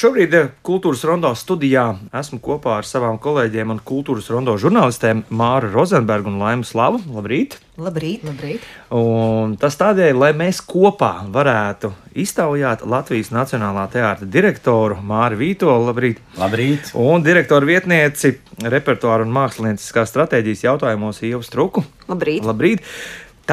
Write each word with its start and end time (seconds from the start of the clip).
Šobrīd 0.00 0.32
eh, 0.32 0.46
Kultūras 0.64 1.02
Rondo 1.04 1.28
studijā 1.36 1.82
esmu 2.16 2.38
kopā 2.40 2.78
ar 2.78 2.86
savām 2.88 3.18
kolēģiem 3.20 3.74
un 3.74 3.80
Kultūras 3.84 4.30
Rondo 4.32 4.54
žurnālistēm 4.56 5.26
Māru 5.36 5.68
Rozenbergu 5.74 6.30
un 6.30 6.38
Laimu 6.40 6.64
Slavu. 6.64 7.02
Labrīt! 7.12 7.58
Labrīt! 7.76 8.22
Labrīt. 8.24 8.64
Un 8.96 9.58
tas 9.60 9.76
tādēļ, 9.76 10.16
lai 10.22 10.30
mēs 10.38 10.62
kopā 10.64 11.10
varētu 11.34 11.90
iztaujāt 12.16 12.86
Latvijas 12.88 13.28
Nacionālā 13.34 13.82
teātra 13.92 14.24
direktoru 14.38 14.96
Māri 15.04 15.36
Vītolu, 15.42 15.90
labrīt! 15.90 16.24
Labrīt! 16.40 16.94
Un 16.96 17.26
direktoru 17.26 17.68
vietnieci 17.68 18.32
repertuāra 18.72 19.28
un 19.28 19.36
mākslinieckās 19.36 20.14
stratēģijas 20.14 20.64
jautājumos 20.64 21.20
Ievu 21.28 21.44
Struku. 21.44 21.84
Labrīt! 22.08 22.48
Labrīt! 22.48 22.88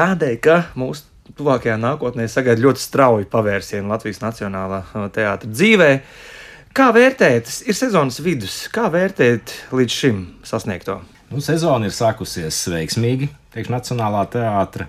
Tādēļ, 0.00 0.40
ka 0.48 0.56
mūsu 0.80 1.04
tuvākajā 1.36 1.76
nākotnē 1.84 2.24
sagaida 2.32 2.64
ļoti 2.64 2.86
strauji 2.88 3.28
pavērsienu 3.36 3.92
Latvijas 3.92 4.24
Nacionālā 4.24 4.80
teātra 5.12 5.52
dzīvē. 5.52 5.92
Kā 6.78 6.92
vērtēt, 6.94 7.48
ir 7.66 7.74
sezonas 7.74 8.20
vidus, 8.22 8.52
kā 8.70 8.84
vērtēt 8.94 9.50
līdz 9.74 9.94
šim 9.98 10.18
sasniegto? 10.46 11.00
Nu, 11.26 11.40
sezona 11.42 11.88
ir 11.88 11.94
sākusies 11.96 12.60
veiksmīgi, 12.70 13.26
teikšu, 13.50 13.72
Nacionālā 13.74 14.20
teātra. 14.30 14.86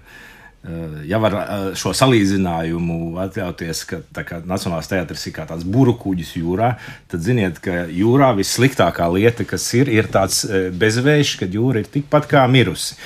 Ja 1.09 1.17
var 1.23 1.33
šo 1.79 1.95
salīdzinājumu 1.97 3.17
atļauties, 3.23 3.81
ka 3.89 4.03
kā, 4.21 4.37
Nacionālais 4.45 4.91
teātris 4.91 5.25
ir 5.25 5.33
kā 5.39 5.47
tāds 5.49 5.65
burbuļs 5.65 6.35
jūrā, 6.37 6.75
tad 7.09 7.25
ziniet, 7.25 7.57
ka 7.63 7.87
jūrā 7.89 8.35
vissliktākā 8.37 9.09
lieta, 9.15 9.49
kas 9.49 9.65
ir, 9.79 9.89
ir 9.89 10.13
tāds 10.13 10.43
bezvējš, 10.77 11.35
kad 11.41 11.57
jūra 11.57 11.81
ir 11.81 11.89
tikpat 11.89 12.29
kā 12.29 12.45
mirusi. 12.53 12.99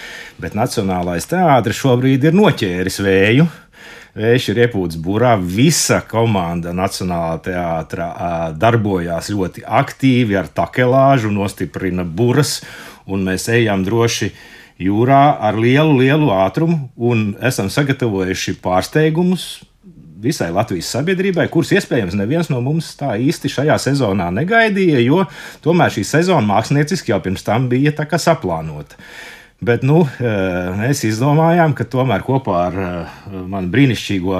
Bet 0.44 0.60
Nacionālais 0.60 1.32
teātris 1.32 1.80
šobrīd 1.80 2.28
ir 2.28 2.36
noķēris 2.36 3.00
vēju. 3.08 3.48
Vējš 4.14 4.52
ir 4.52 4.60
iepūts 4.68 5.00
burā. 5.02 5.34
Visa 5.42 5.98
komanda 6.06 6.70
Nacionālā 6.78 7.40
teātrā 7.48 8.10
darbojās 8.62 9.32
ļoti 9.34 9.66
aktīvi 9.66 10.38
ar 10.38 10.52
takelāžu, 10.54 11.32
nostiprina 11.34 12.06
buras, 12.06 12.60
un 13.10 13.26
mēs 13.26 13.48
ejam 13.50 13.82
droši 13.86 14.30
jūrā 14.86 15.24
ar 15.42 15.58
lielu, 15.58 15.98
lielu 15.98 16.30
ātrumu 16.30 16.92
un 16.94 17.32
esam 17.42 17.74
sagatavojuši 17.74 18.60
pārsteigumus 18.62 19.48
visai 20.24 20.54
Latvijas 20.56 20.94
sabiedrībai, 20.94 21.50
kurus 21.52 21.74
iespējams 21.76 22.16
neviens 22.16 22.50
no 22.54 22.62
mums 22.64 22.94
tā 23.00 23.16
īsti 23.20 23.50
šajā 23.52 23.76
sezonā 23.82 24.30
negaidīja, 24.32 25.02
jo 25.04 25.24
tomēr 25.66 25.92
šī 25.92 26.06
sezona 26.08 26.46
mākslinieciski 26.54 27.12
jau 27.12 27.20
pirms 27.26 27.44
tam 27.44 27.68
bija 27.72 27.92
saplānota. 27.98 28.96
Bet 29.64 29.84
nu, 29.88 30.02
mēs 30.80 31.04
izdomājām, 31.08 31.76
ka 31.78 31.86
tomēr 31.88 32.24
kopā 32.26 32.56
ar 32.68 32.80
manu 33.48 33.70
brīnišķīgo 33.72 34.40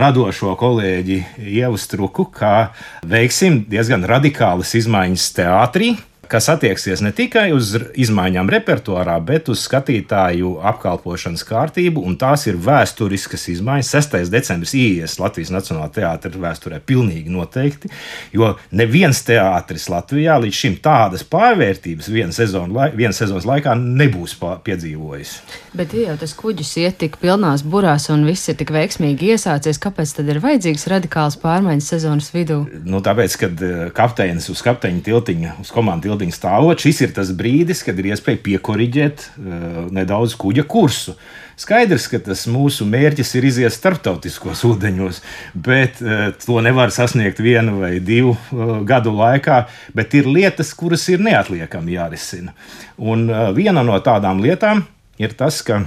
radošo 0.00 0.52
kolēģi 0.60 1.20
Ievu 1.54 1.78
Struku, 1.80 2.26
kā 2.34 2.74
veiksim 3.08 3.62
diezgan 3.70 4.04
radikālas 4.08 4.74
izmaiņas 4.76 5.30
teātrī 5.38 5.94
kas 6.28 6.48
attieksies 6.52 7.02
ne 7.04 7.12
tikai 7.16 7.48
uz 7.54 7.74
izmaiņām 7.94 8.50
repertuārā, 8.52 9.16
bet 9.24 9.48
uz 9.52 9.64
skatītāju 9.68 10.58
apkalpošanas 10.72 11.44
kārtību, 11.48 12.04
un 12.04 12.16
tās 12.20 12.46
ir 12.50 12.58
vēsturiskas 12.60 13.48
izmaiņas. 13.54 13.92
6. 13.94 14.30
decembris 14.32 14.74
ienāks 14.78 15.18
Latvijas 15.22 15.52
Nacionālajā 15.54 15.92
teātrī 15.98 16.40
vēsturē 16.42 16.80
pilnīgi 16.84 17.32
noteikti, 17.32 17.90
jo 18.34 18.54
neviens 18.74 19.22
teātris 19.26 19.88
Latvijā 19.92 20.38
līdz 20.42 20.60
šim 20.60 20.78
tādas 20.84 21.24
pārvērtības 21.28 22.10
vienas 22.12 22.38
sezonu, 22.40 22.78
vien 22.96 23.14
sezonas 23.14 23.46
laikā 23.48 23.74
nebūs 23.78 24.36
piedzīvojis. 24.64 25.36
Bet 25.74 25.94
ja 25.94 26.10
jau 26.10 26.18
tas 26.20 26.34
kuģis 26.38 26.72
iet 26.82 26.98
tik 27.02 27.18
pilnās 27.22 27.64
burās 27.66 28.08
un 28.12 28.24
viss 28.28 28.48
ir 28.50 28.58
tik 28.60 28.70
veiksmīgi 28.74 29.34
iesācies, 29.34 29.80
kāpēc 29.82 30.16
tad 30.18 30.30
ir 30.30 30.40
vajadzīgs 30.44 30.86
radikāls 30.92 31.38
pārmaiņas 31.42 31.90
sezonas 31.94 32.30
vidū? 32.34 32.60
Nu, 32.86 33.00
tāpēc, 33.04 33.36
kad 33.40 33.64
eh, 33.64 33.84
kapteinis 33.94 34.48
uz 34.52 34.62
kapteiņa 34.64 35.04
tiltiņa, 35.04 35.54
uz 35.62 35.72
komandu 35.74 36.08
tiltiņa 36.08 36.23
ūdeņa 36.24 36.36
stāvot, 36.36 36.80
šis 36.80 37.02
ir 37.04 37.12
tas 37.14 37.30
brīdis, 37.36 37.84
kad 37.84 37.98
ir 37.98 38.12
iespēja 38.12 38.40
piekoriģēt 38.42 39.24
uh, 39.24 39.90
nedaudz 39.92 40.34
kuģa 40.36 40.64
kursu. 40.64 41.14
Skaidrs, 41.56 42.08
ka 42.10 42.18
tas 42.18 42.46
mūsu 42.50 42.84
mērķis 42.88 43.34
ir 43.38 43.44
iziet 43.46 43.74
starptautiskos 43.74 44.64
ūdeņos, 44.64 45.20
bet 45.54 46.00
uh, 46.02 46.32
to 46.40 46.60
nevar 46.64 46.90
sasniegt 46.90 47.40
vienu 47.40 47.80
vai 47.82 48.00
divu 48.00 48.34
uh, 48.34 48.80
gadu 48.84 49.12
laikā. 49.14 49.66
Bet 49.94 50.14
ir 50.14 50.26
lietas, 50.26 50.72
kuras 50.74 51.06
ir 51.12 51.20
neatliekami 51.20 51.94
jārisina. 51.98 52.54
Un 52.98 53.28
uh, 53.28 53.52
viena 53.54 53.84
no 53.84 53.98
tādām 54.00 54.42
lietām 54.42 54.86
ir 55.18 55.36
tas, 55.36 55.62
ka 55.62 55.84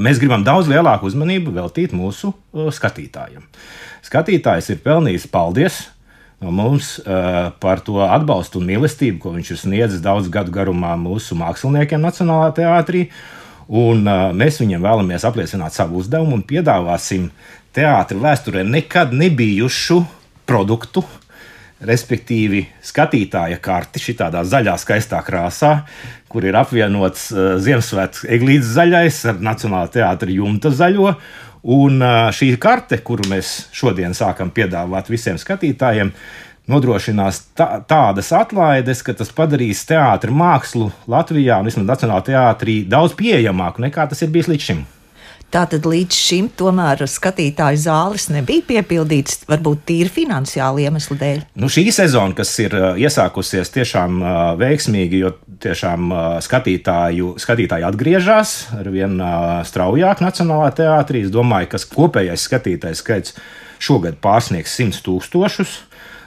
mēs 0.00 0.16
gribam 0.16 0.40
daudz 0.40 0.64
lielāku 0.64 1.04
uzmanību 1.10 1.52
veltīt 1.52 1.92
mūsu 1.92 2.30
skatītājiem. 2.72 3.42
Skatītājs 4.00 4.70
ir 4.72 4.78
pelnījis 4.80 5.26
paldies 5.28 5.82
mums 6.50 6.96
uh, 6.98 7.52
par 7.62 7.82
to 7.84 8.00
atbalstu 8.02 8.58
un 8.58 8.66
mīlestību, 8.70 9.20
ko 9.22 9.34
viņš 9.36 9.52
ir 9.52 9.60
sniedzis 9.60 10.02
daudz 10.02 10.30
gadu 10.32 10.54
garumā 10.54 10.96
mūsu 10.98 11.36
māksliniekiem 11.38 12.02
Nacionālajā 12.02 12.56
teātrī. 12.58 13.06
Un, 13.68 14.02
uh, 14.08 14.30
mēs 14.34 14.58
viņiem 14.62 14.82
vēlamies 14.82 15.26
apliecināt 15.28 15.76
savu 15.76 16.00
uzdevumu 16.02 16.40
un 16.40 16.46
piedāvāsim 16.46 17.28
teātris 17.76 18.20
vēsturē 18.22 18.64
nekad 18.66 19.14
nebijušu 19.16 20.00
produktu, 20.48 21.04
respektīvi 21.82 22.64
skatītāja 22.84 23.58
karti 23.62 24.02
šādā 24.02 24.42
zaļā, 24.46 24.74
skaistā 24.78 25.22
krāsā, 25.26 25.72
kur 26.32 26.46
ir 26.46 26.58
apvienots 26.58 27.30
uh, 27.30 27.54
Ziemassvētku 27.62 28.28
eglītes 28.34 28.74
zaļais 28.74 29.22
ar 29.30 29.40
Nacionālā 29.52 29.94
teātra 29.94 30.34
jumta 30.34 30.74
zaļo. 30.74 31.14
Un 31.62 32.02
šī 32.34 32.56
karte, 32.58 32.98
kuru 33.06 33.28
mēs 33.30 33.68
šodien 33.74 34.16
sākam 34.18 34.50
piedāvāt 34.50 35.10
visiem 35.12 35.36
skatītājiem, 35.38 36.10
nodrošinās 36.70 37.38
tā, 37.58 37.68
tādas 37.86 38.32
atlaides, 38.34 39.02
ka 39.06 39.14
tas 39.18 39.30
padarīs 39.34 39.84
teātris 39.86 40.34
mākslu 40.34 40.90
Latvijā 41.10 41.60
un 41.62 41.70
vismaz 41.70 41.86
Nacionālajā 41.86 42.26
teātrī 42.32 42.82
daudz 42.90 43.14
pieejamāku 43.18 43.86
nekā 43.86 44.08
tas 44.10 44.22
ir 44.26 44.34
bijis 44.34 44.50
līdz 44.50 44.68
šim. 44.70 44.82
Tātad 45.52 45.84
līdz 45.84 46.16
šim 46.16 46.46
tomēr 46.56 47.02
skatītāju 47.04 47.80
zāles 47.82 48.30
nebija 48.32 48.64
piepildītas, 48.70 49.42
varbūt 49.50 49.82
tīri 49.90 50.08
finansiāli 50.08 50.86
iemeslu 50.86 51.18
dēļ. 51.20 51.42
Nu, 51.60 51.68
šī 51.68 51.84
sezona, 51.92 52.32
kas 52.38 52.54
ir 52.64 52.72
iesākusies 53.02 53.68
tiešām 53.74 54.22
uh, 54.22 54.30
veiksmīgi, 54.56 55.20
jo 55.20 55.34
tiešām 55.60 56.08
uh, 56.08 56.22
skatītāju, 56.40 57.34
skatītāji 57.42 57.84
atgriežas 57.84 58.54
ar 58.78 58.88
vien 58.94 59.20
uh, 59.20 59.60
straujāk 59.68 60.24
Nacionālajā 60.24 60.78
teātrī. 60.80 61.26
Es 61.26 61.34
domāju, 61.34 61.74
ka 61.74 61.82
kopējais 61.98 62.48
skatītājs 62.48 63.04
skaits 63.04 63.36
šogad 63.82 64.16
pārsniegs 64.24 64.80
100 64.80 65.04
tūkstošus. 65.04 65.76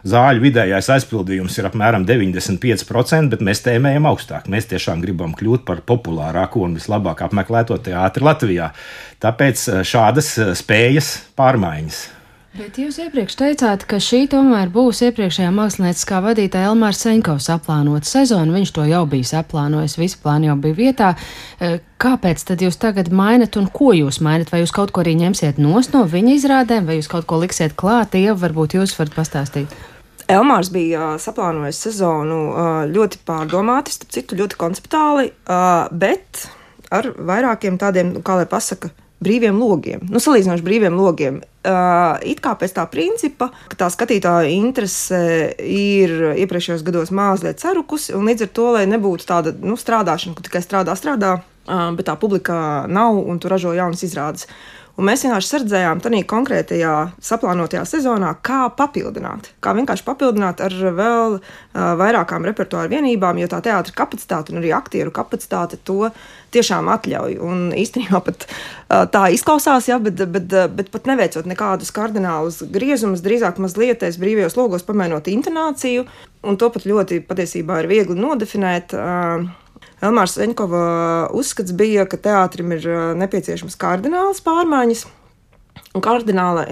Zāļu 0.05 0.43
vidējais 0.43 0.85
aizpildījums 0.93 1.55
ir 1.57 1.65
apmēram 1.65 2.03
95%, 2.05 3.31
bet 3.31 3.41
mēs 3.41 3.63
tēmējam 3.65 4.05
augstāk. 4.05 4.45
Mēs 4.53 4.67
tiešām 4.69 4.99
gribam 5.01 5.31
kļūt 5.33 5.63
par 5.65 5.81
populārāko 5.81 6.61
un 6.67 6.75
vislabāk 6.77 7.23
apmeklēto 7.25 7.79
teātri 7.87 8.27
Latvijā. 8.27 8.69
Tāpēc 9.25 9.63
eh, 9.71 9.79
šādas 9.81 10.29
eh, 10.37 10.51
spējas 10.59 11.15
pārmaiņas. 11.39 12.03
Bet 12.55 12.77
jūs 12.79 13.01
iepriekš 13.01 13.33
teicāt, 13.35 13.81
ka 13.89 13.97
šī 13.99 14.29
tomēr 14.31 14.69
būs 14.71 15.01
iepriekšējā 15.09 15.49
mākslinieckā 15.51 16.21
vadītāja 16.23 16.69
Elmāra 16.69 16.95
Senkovs 16.95 17.49
aplānota 17.51 18.07
sezona. 18.07 18.53
Viņš 18.53 18.75
to 18.77 18.85
jau 18.87 19.01
bija 19.11 19.27
saplānojis, 19.27 19.97
visi 19.99 20.21
plāni 20.21 20.47
jau 20.47 20.55
bija 20.61 20.77
vietā. 20.83 21.09
Eh, 21.57 21.81
kāpēc 21.97 22.45
tad 22.45 22.61
jūs 22.61 22.77
tagad 22.77 23.09
mainat 23.09 23.57
un 23.57 23.65
ko 23.73 23.89
jūs 23.97 24.21
mainat? 24.21 24.53
Vai 24.53 24.61
jūs 24.61 24.75
kaut 24.77 24.93
ko 24.93 25.01
arī 25.01 25.17
ņemsiet 25.25 25.57
nost 25.57 25.97
no 25.97 26.05
viņa 26.05 26.37
izrādēm, 26.37 26.85
vai 26.85 27.01
jūs 27.01 27.09
kaut 27.09 27.25
ko 27.25 27.41
liksiet 27.41 27.73
klāt? 27.73 28.13
Jau 28.21 28.37
varbūt 28.45 28.77
jūs 28.77 28.93
varat 29.01 29.17
pastāstīt. 29.17 29.75
Elmārs 30.31 30.71
bija 30.73 31.15
saplānojis 31.21 31.79
sezonu 31.85 32.39
ļoti 32.89 33.19
pārdomāti, 33.27 33.93
starp 33.93 34.13
citu, 34.15 34.37
ļoti 34.39 34.57
konceptuāli, 34.57 35.31
bet 35.93 36.45
ar 36.93 37.11
vairākiem 37.13 37.77
tādiem, 37.81 38.15
kā 38.25 38.39
lai 38.39 38.47
pasaka, 38.49 38.89
brīviem 39.25 39.57
logiem. 39.57 40.01
Nu, 40.11 40.19
salīdzinoši 40.21 40.65
brīviem 40.65 40.97
logiem. 40.97 41.39
It 42.25 42.41
kā 42.45 42.53
pēc 42.59 42.75
tā 42.75 42.83
principa, 42.91 43.47
ka 43.71 43.79
tā 43.79 43.87
skatītāja 43.93 44.51
interese 44.53 45.19
ir 45.61 46.13
iepriekšējos 46.43 46.83
gados 46.85 47.13
mazliet 47.15 47.63
sarukusi, 47.63 48.13
un 48.17 48.27
līdz 48.29 48.45
ar 48.45 48.51
to, 48.57 48.69
lai 48.75 48.85
nebūtu 48.91 49.29
tāda 49.29 49.53
nu, 49.61 49.77
strādāšana, 49.79 50.35
ka 50.37 50.45
tikai 50.45 50.61
strādā, 50.65 50.97
strādā, 50.99 51.37
bet 51.65 52.05
tā 52.09 52.17
publika 52.21 52.85
nav 52.91 53.17
un 53.21 53.41
tu 53.41 53.49
ražo 53.49 53.73
jaunas 53.77 54.03
izrādes. 54.05 54.49
Un 54.95 55.09
mēs 55.09 55.25
vienkārši 55.25 55.49
sardzējām 55.51 55.99
tādā 56.03 56.21
konkrētajā 56.29 56.91
saplānotajā 57.27 57.81
sezonā, 57.89 58.29
kā 58.45 58.61
papildināt. 58.77 59.49
Kā 59.59 59.73
vienkārši 59.75 60.05
papildināt 60.07 60.63
ar 60.63 60.75
vēl 60.95 61.35
uh, 61.35 61.41
vairākām 61.99 62.47
repertuāra 62.47 62.87
vienībām, 62.93 63.41
jo 63.41 63.49
tā 63.51 63.59
teātris 63.65 63.95
kapacitāte 63.97 64.53
un 64.53 64.61
arī 64.61 64.71
aktieru 64.77 65.11
kapacitāte 65.15 65.81
to 65.83 66.07
tiešām 66.55 66.87
atļauj. 66.93 67.35
Un 67.43 67.65
īstenībā 67.75 68.23
pat 68.23 68.47
uh, 68.47 69.03
tā 69.11 69.25
izklausās, 69.35 69.89
ja, 69.91 69.99
bet, 69.99 70.23
bet, 70.31 70.55
bet 70.77 70.93
pat 70.95 71.11
neveicot 71.11 71.51
nekādus 71.51 71.91
kardinālus 71.95 72.61
griezumus, 72.71 73.25
drīzāk 73.25 73.59
mazliet 73.59 74.07
brīvajos 74.21 74.55
logos 74.55 74.87
pamainot 74.87 75.27
intonāciju, 75.27 76.07
un 76.47 76.55
to 76.61 76.71
pat 76.71 76.87
ļoti 76.87 77.19
patiesībā 77.27 77.83
ir 77.83 77.91
viegli 77.91 78.15
nodefinēt. 78.15 78.95
Uh, 78.95 79.64
Elmārs 80.03 80.35
Veņkova 80.39 80.85
uzskats 81.37 81.75
bija, 81.77 82.03
ka 82.09 82.19
teātrim 82.19 82.73
ir 82.75 82.87
nepieciešamas 83.19 83.77
kardinālas 83.79 84.41
pārmaiņas. 84.45 85.05
Un 85.95 86.03
kardināla 86.03 86.65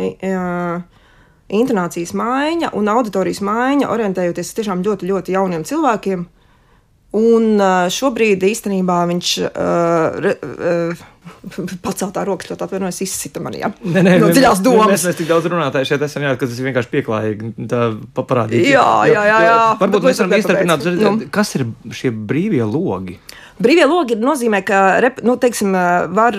intonācijas 1.54 2.12
maiņa 2.18 2.74
un 2.76 2.92
auditorijas 2.92 3.40
maiņa, 3.46 3.88
orientējoties 3.94 4.54
tiešām 4.58 4.84
ļoti, 4.84 5.08
ļoti 5.12 5.36
jauniem 5.38 5.64
cilvēkiem. 5.68 6.28
Un 7.14 7.64
šobrīd 7.94 8.44
īstenībā 8.48 9.04
viņš 9.12 9.34
uh, 9.46 10.32
uh, 10.34 11.04
paceltā 11.84 12.24
roka 12.28 12.48
ļoti 12.48 12.66
atvainojas, 12.66 13.02
izsita 13.04 13.42
manī. 13.44 13.62
Ja? 13.64 13.70
Nē, 13.84 14.04
nē, 14.06 14.16
no 14.22 14.32
dziļās 14.32 14.62
domas. 14.64 14.92
Mēs, 14.94 15.06
mēs 15.10 15.20
tik 15.20 15.30
daudz 15.30 15.50
runātāji 15.52 15.92
šeit 15.92 16.06
esam, 16.08 16.26
jā, 16.26 16.34
ka 16.40 16.48
tas 16.48 16.60
ir 16.60 16.70
vienkārši 16.70 16.92
pieklājīgi 16.94 17.54
parādīt. 18.16 18.68
Jā, 18.72 18.88
jā, 19.12 19.24
jā. 19.28 19.40
jā. 19.48 19.62
Varbūt 19.82 20.08
mēs 20.08 20.22
varam 20.24 20.34
mēs 20.34 20.46
izturpināt, 20.46 20.90
nu. 21.00 21.16
kas 21.34 21.56
ir 21.60 21.68
šie 21.96 22.14
brīvie 22.16 22.64
logi? 22.68 23.20
Brīvie 23.64 23.86
logi 23.86 24.18
nozīmē, 24.18 24.64
ka 24.66 24.82
rep, 25.04 25.20
nu, 25.26 25.36
teiksim, 25.42 25.76
var, 26.16 26.38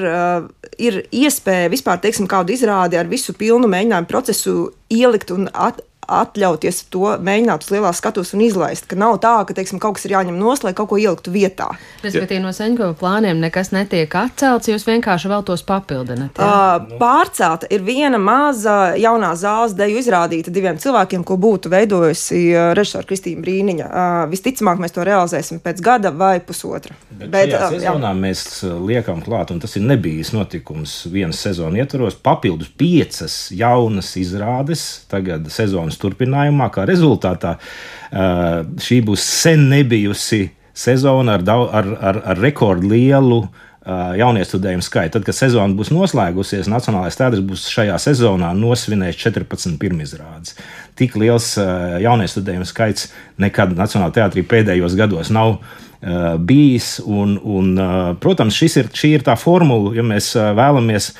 ir 0.82 1.02
iespēja 1.14 1.70
vispār 1.72 2.00
teiksim, 2.02 2.26
kādu 2.30 2.56
izrādi 2.56 2.98
ar 2.98 3.10
visu 3.10 3.36
pilnu 3.38 3.70
mēģinājumu 3.70 4.10
procesu 4.10 4.56
ielikt 4.92 5.30
un 5.34 5.46
at, 5.52 5.84
atļauties 6.08 6.84
to 6.92 7.14
mēģināt 7.24 7.66
uz 7.66 7.72
lielās 7.74 8.00
skatuves 8.02 8.34
un 8.36 8.44
izlaist. 8.44 8.88
Ka 8.90 8.98
nav 8.98 9.18
tā, 9.22 9.34
ka 9.46 9.56
teiksim, 9.56 9.80
kaut 9.82 9.98
kas 9.98 10.06
ir 10.08 10.16
jāņem 10.16 10.38
no 10.38 10.54
lai 10.64 10.72
kaut 10.76 10.90
ko 10.90 10.98
ieliktu 11.00 11.32
vietā. 11.34 11.70
Respektīvi, 12.04 12.42
no 12.44 12.52
Seņkova 12.54 12.94
plāniem 12.98 13.40
nekas 13.42 13.72
netiek 13.74 14.12
atcelts, 14.18 14.70
jūs 14.70 14.86
vienkārši 14.86 15.30
vēl 15.32 15.44
tos 15.46 15.64
papildināt. 15.66 16.38
Uh, 16.38 16.96
pārcelta 17.00 17.68
ir 17.74 17.84
viena 17.86 18.20
maza 18.20 18.94
jaunā 19.00 19.32
zāles 19.38 19.74
deju 19.76 19.98
izrādīta 20.00 20.52
diviem 20.54 20.78
cilvēkiem, 20.80 21.24
ko 21.26 21.38
būtu 21.40 21.72
veidojusi 21.72 22.40
uh, 22.52 22.70
režisora 22.78 23.08
Kristīna 23.08 23.42
Brīniņa. 23.44 23.88
Uh, 23.88 24.20
visticamāk, 24.32 24.80
mēs 24.82 24.94
to 24.94 25.06
realizēsim 25.06 25.60
pēc 25.64 25.82
gada 25.84 26.12
vai 26.14 26.36
pusotra. 26.44 26.96
Bet, 27.10 27.30
Bet 27.32 27.54
šajā 27.54 27.70
sezonā 27.78 28.12
jā. 28.12 28.20
mēs 28.26 28.44
liekam 28.84 29.22
klāt, 29.24 29.52
un 29.54 29.60
tas 29.62 29.76
ir 29.78 29.86
nebijis 29.86 30.32
notikums 30.36 30.96
vienas 31.12 31.40
sezonas 31.44 31.84
ietvaros, 31.84 32.18
papildus 32.24 32.70
piecas 32.78 33.38
jaunas 33.54 34.14
izrādes 34.20 34.84
tagad 35.10 35.46
sezonas 35.52 35.93
sezonas 35.94 36.02
turpinājumā, 36.02 36.70
kā 36.72 36.86
rezultātā 36.86 37.58
šī 38.80 39.02
būs 39.04 39.22
sen 39.22 39.68
nebijusi 39.70 40.50
sezona 40.74 41.38
ar, 41.38 41.44
ar, 41.46 41.86
ar, 42.00 42.22
ar 42.24 42.38
rekordlielu 42.38 43.44
jauniestudējumu 43.84 44.82
skaitu. 44.82 45.18
Tad, 45.18 45.24
kad 45.26 45.36
sezona 45.36 45.74
būs 45.76 45.90
noslēgusies, 45.92 46.70
Nacionālais 46.72 47.16
teātris 47.18 47.44
būs 47.44 47.66
šajā 47.68 47.98
sezonā 48.00 48.54
nosvinējis 48.56 49.18
14 49.20 49.76
pirmizrādes. 49.78 50.56
Tik 50.96 51.16
liels 51.20 51.58
jauniestudējumu 52.00 52.64
skaits 52.64 53.10
nekad 53.38 53.76
Nacionālajā 53.76 54.22
teātrī 54.22 54.46
pēdējos 54.48 54.96
gados 54.96 55.30
nav 55.30 55.58
bijis. 56.38 57.00
Un, 57.04 57.40
un, 57.42 57.78
eh, 57.78 58.14
protams, 58.20 58.60
ir, 58.62 58.88
šī 58.92 59.14
ir 59.16 59.24
tā 59.24 59.36
formula, 59.40 59.94
ja 59.96 60.04
mēs 60.04 60.34
eh, 60.36 60.52
vēlamies 60.56 61.12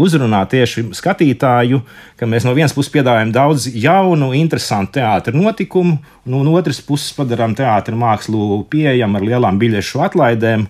uzrunāt 0.00 0.54
tieši 0.54 0.86
skatītāju, 0.96 1.82
ka 2.16 2.24
mēs 2.24 2.46
no 2.46 2.54
vienas 2.56 2.72
puses 2.72 2.88
piedāvājam 2.94 3.34
daudz 3.34 3.66
jaunu, 3.68 4.30
interesantu 4.32 4.96
teātrus 4.96 5.36
notikumu, 5.36 5.98
un 6.24 6.46
no 6.46 6.54
otras 6.56 6.80
puses 6.80 7.12
padarām 7.12 7.52
teātrus 7.56 8.00
mākslu 8.00 8.62
pieejamu 8.72 9.20
ar 9.20 9.26
lielām 9.28 9.60
biļešu 9.60 10.00
atlaidēm. 10.06 10.64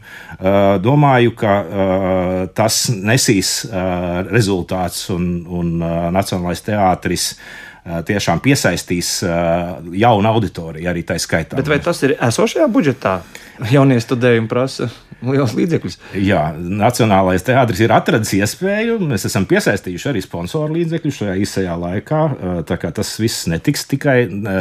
Domāju, 0.83 1.37
ka 1.39 1.55
tas 2.59 2.81
nesīs 2.91 3.53
rezultāts 4.33 5.07
un, 5.15 5.31
un 5.47 5.73
Nacionālais 6.19 6.67
teātris 6.67 7.31
tiešām 7.85 8.43
piesaistīs 8.45 9.19
jaunu 9.23 10.33
auditoriju 10.33 10.91
arī 10.91 11.05
tā 11.09 11.19
skaitā. 11.21 11.59
Bet 11.59 11.71
vai 11.71 11.81
tas 11.83 12.03
ir 12.07 12.17
esošajā 12.17 12.71
budžetā? 12.73 13.19
Jaunie 13.73 13.99
studējumi 13.99 14.47
prasa 14.51 14.87
liels 15.19 15.51
līdzekļus. 15.57 15.97
Jā, 16.23 16.43
Nacionālais 16.55 17.43
teātris 17.43 17.81
ir 17.83 17.91
atradis 17.91 18.31
iespēju. 18.39 19.01
Mēs 19.03 19.27
esam 19.27 19.49
piesaistījuši 19.51 20.11
arī 20.13 20.23
sponsoru 20.23 20.77
līdzekļus 20.77 21.19
šajā 21.23 21.35
īsajā 21.43 21.75
laikā. 21.83 22.21
Tā 22.69 22.79
kā 22.79 22.93
tas 22.95 23.11
viss 23.19 23.49
netiks 23.51 23.87
tikai 23.91 24.19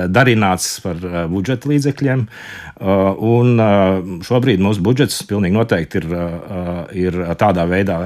darināts 0.10 0.80
par 0.82 0.98
budžeta 1.30 1.70
līdzekļiem. 1.70 2.26
Un 3.30 3.66
šobrīd 4.26 4.64
mūsu 4.66 4.82
budžets 4.86 5.22
pilnīgi 5.30 5.58
noteikti 5.60 6.02
ir, 6.02 6.10
ir 7.06 7.20
tādā 7.38 7.68
veidā 7.70 8.00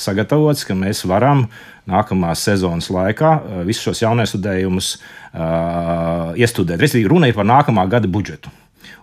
sagatavots, 0.00 0.64
ka 0.68 0.78
mēs 0.78 1.04
varam 1.08 1.50
nākamās 1.88 2.44
sezonas 2.44 2.90
laikā 2.92 3.32
visus 3.66 3.88
šos 3.88 4.04
jauniestudējumus 4.04 4.92
iestudēt. 6.38 6.80
Respektīvi, 6.80 7.10
runa 7.10 7.30
ir 7.30 7.36
par 7.38 7.48
nākamā 7.48 7.88
gada 7.90 8.10
budžetu. 8.10 8.52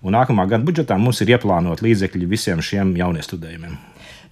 Un 0.06 0.14
nākamā 0.14 0.46
gada 0.50 0.66
budžetā 0.66 0.98
mums 1.02 1.22
ir 1.24 1.34
ieplānot 1.34 1.82
līdzekļi 1.82 2.30
visiem 2.30 2.62
šiem 2.62 2.94
jauniestudējumiem. 3.00 3.76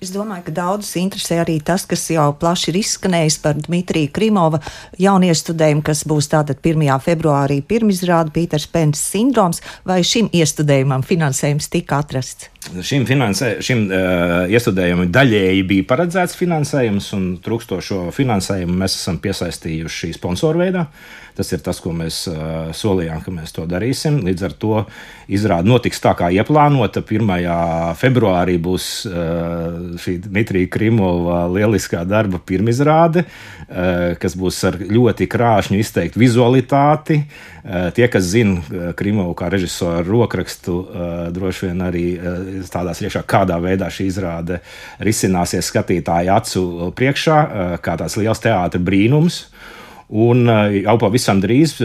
Es 0.04 0.12
domāju, 0.12 0.44
ka 0.50 0.52
daudzus 0.58 0.98
interesē 1.00 1.38
arī 1.40 1.56
tas, 1.64 1.86
kas 1.88 2.02
jau 2.12 2.26
plaši 2.36 2.74
ir 2.74 2.80
izskanējis 2.82 3.38
par 3.40 3.56
Dmitriju 3.56 4.12
Krimovā 4.12 4.60
jauniestudējumu, 5.00 5.84
kas 5.86 6.04
būs 6.10 6.28
tātad 6.34 6.60
1. 6.60 6.84
februārī 7.06 7.62
pirmizrāda 7.64 8.34
Pīters 8.36 8.68
Pēns 8.74 9.00
sindroms, 9.14 9.64
vai 9.88 10.02
šim 10.04 10.28
iestudējumam 10.36 11.08
finansējums 11.08 11.72
tika 11.72 12.02
atrasts? 12.04 12.53
Šim, 12.64 13.04
finansē, 13.08 13.58
šim 13.64 13.88
uh, 13.90 14.46
iestudējumam 14.52 15.10
daļēji 15.12 15.66
bija 15.68 15.88
paredzēts 15.90 16.38
finansējums, 16.40 17.10
un 17.18 17.26
trūkstošo 17.44 18.06
finansējumu 18.16 18.78
mēs 18.84 18.96
esam 19.02 19.20
piesaistījuši 19.24 20.14
sponsoru 20.16 20.64
veidā. 20.64 20.88
Tas 21.34 21.50
ir 21.50 21.64
tas, 21.66 21.80
ko 21.82 21.92
mēs 21.98 22.24
uh, 22.30 22.70
solījām, 22.78 23.24
ka 23.26 23.34
mēs 23.34 23.56
to 23.56 23.66
darīsim. 23.70 24.20
Līdz 24.28 24.46
ar 24.46 24.54
to 24.62 24.84
izrāde 25.34 25.66
notiks 25.70 26.02
tā, 26.04 26.14
kā 26.18 26.30
ieplānota. 26.34 27.02
1. 27.02 27.32
februārī 27.98 28.60
būs 28.62 28.90
uh, 29.10 29.98
šī 30.00 30.20
Dmitrija 30.28 30.70
Krimova 30.74 31.44
lieliskā 31.50 32.04
darba 32.06 32.38
pirmizrāde, 32.38 33.26
uh, 33.26 34.14
kas 34.22 34.38
būs 34.38 34.62
ar 34.70 34.78
ļoti 34.78 35.28
krāšņu 35.34 35.82
izteiktu 35.82 36.22
vizualitāti. 36.22 37.24
Uh, 37.64 37.90
tie, 37.98 38.06
kas 38.14 38.30
zina 38.30 38.94
Krimovu 39.00 39.34
kā 39.40 39.50
režisoru 39.50 40.06
rokrakstu, 40.20 40.78
uh, 40.84 41.12
droši 41.34 41.72
vien 41.72 41.82
arī 41.88 42.08
uh, 42.20 42.53
stādās 42.68 43.02
priekšā, 43.02 43.24
kādā 43.30 43.58
veidā 43.64 43.90
šī 43.94 44.08
izrāde 44.12 44.60
risināsies 45.04 45.70
skatītāju 45.72 46.34
acu 46.36 46.66
priekšā, 46.98 47.40
kā 47.84 47.98
tāds 48.00 48.18
liels 48.22 48.44
teātris 48.44 48.84
brīnums. 48.86 49.44
Un 50.14 50.46
jau 50.46 50.94
pavisam 51.02 51.40
drīz, 51.42 51.80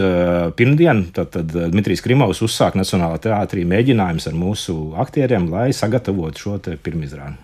pirmdien, 0.59 1.05
tad, 1.15 1.31
tad 1.33 1.53
Dmitrijs 1.73 2.03
Krimovs 2.05 2.43
uzsāk 2.45 2.77
Nacionālā 2.77 3.17
teātrī 3.23 3.63
mēģinājums 3.65 4.29
ar 4.29 4.35
mūsu 4.37 4.75
aktieriem, 5.01 5.47
lai 5.49 5.71
sagatavotu 5.73 6.43
šo 6.43 6.57
pirmizrādi. 6.83 7.39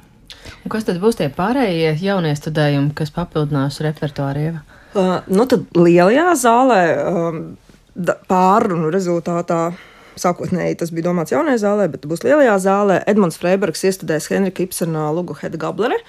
Kas 0.69 0.85
tad 0.85 0.97
būs 1.01 1.17
tie 1.19 1.27
pārējie 1.33 1.95
jaunie 2.01 2.33
studējumi, 2.37 2.93
kas 2.97 3.13
papildinās 3.13 3.79
repertuāru? 3.85 4.59
Uh, 4.95 5.19
nu 5.27 5.45
tad 5.49 5.65
lielajā 5.75 6.31
zālē 6.39 6.81
um, 6.95 7.41
pārunu 8.29 8.89
rezultātā 8.93 9.75
Sākotnēji 10.19 10.79
tas 10.79 10.93
bija 10.95 11.09
domāts 11.09 11.33
jaunajā 11.33 11.59
zālē, 11.65 11.89
bet 11.91 12.07
būs 12.07 12.23
lielajā 12.23 12.55
zālē. 12.63 13.01
Edmunds 13.09 13.39
Freibergs 13.41 13.83
iestudēs 13.87 14.29
Henrika 14.31 14.63
Ibsena 14.63 15.09
Lugu 15.15 15.35
Heda 15.41 15.59
Gablere 15.59 15.99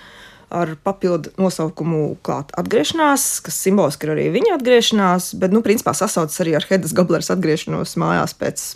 ar 0.54 0.76
papildu 0.86 1.32
nosaukumu 1.42 2.16
klāt 2.24 2.52
atgriešanās, 2.58 3.40
kas 3.42 3.56
simboliski 3.64 4.06
ir 4.06 4.12
arī 4.14 4.26
viņa 4.36 4.52
atgriešanās, 4.60 5.32
bet, 5.42 5.50
nu, 5.54 5.62
principā 5.64 5.90
sasaucas 5.96 6.38
arī 6.44 6.54
ar 6.58 6.66
Hedas 6.68 6.94
Gableres 6.94 7.32
atgriešanos 7.34 7.96
mājās 7.98 8.36
pēc 8.38 8.68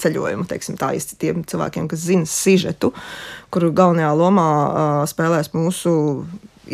ceļojuma, 0.00 0.46
teiksim, 0.48 0.78
tā 0.80 0.92
īsti 0.96 1.18
tiem 1.20 1.42
cilvēkiem, 1.50 1.90
kas 1.90 2.06
zina 2.06 2.28
sižetu, 2.30 2.92
kur 3.52 3.66
galvenajā 3.74 4.12
lomā 4.16 4.46
uh, 4.46 5.02
spēlēs 5.10 5.52
mūsu 5.56 5.92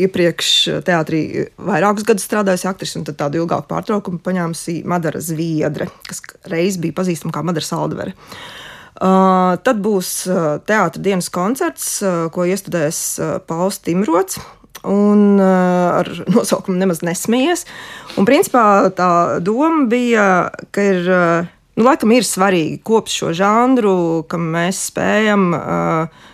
iepriekš 0.04 0.52
teātrī 0.86 1.22
vairākus 1.56 2.06
gadus 2.06 2.26
strādājusi 2.28 2.68
aktrise, 2.70 2.98
un 3.00 3.06
tad 3.08 3.18
tādu 3.20 3.42
ilgāku 3.42 3.68
pārtraukumu 3.70 4.20
paņēmusi 4.24 4.82
Madara 4.88 5.22
Zviedre, 5.24 5.88
kas 6.08 6.22
reiz 6.52 6.78
bija 6.82 6.96
pazīstama 7.00 7.34
kā 7.34 7.44
Madara 7.46 7.66
Saldvere. 7.66 8.14
Uh, 8.96 9.58
tad 9.60 9.82
būs 9.84 10.10
teātris 10.64 11.02
dienas 11.04 11.26
koncerts, 11.28 11.98
uh, 12.00 12.30
ko 12.32 12.46
iestudēs 12.48 13.00
uh, 13.20 13.34
Pauls 13.44 13.82
Timrots. 13.84 14.40
Un 14.86 15.36
uh, 15.40 15.98
ar 15.98 16.08
nosaukumu 16.34 16.78
nemaz 16.80 17.02
nesmējies. 17.04 17.66
Un 18.16 18.28
principā 18.28 18.86
tā 18.96 19.10
doma 19.44 19.84
bija, 19.90 20.26
ka 20.72 20.86
ir, 20.94 21.10
uh, 21.10 21.50
nu, 21.76 21.84
laikam 21.88 22.14
ir 22.16 22.24
svarīgi 22.24 22.80
kopt 22.86 23.12
šo 23.12 23.34
žanru, 23.36 24.24
ka 24.30 24.40
mēs 24.40 24.86
spējam 24.88 25.50
uh, 25.58 26.24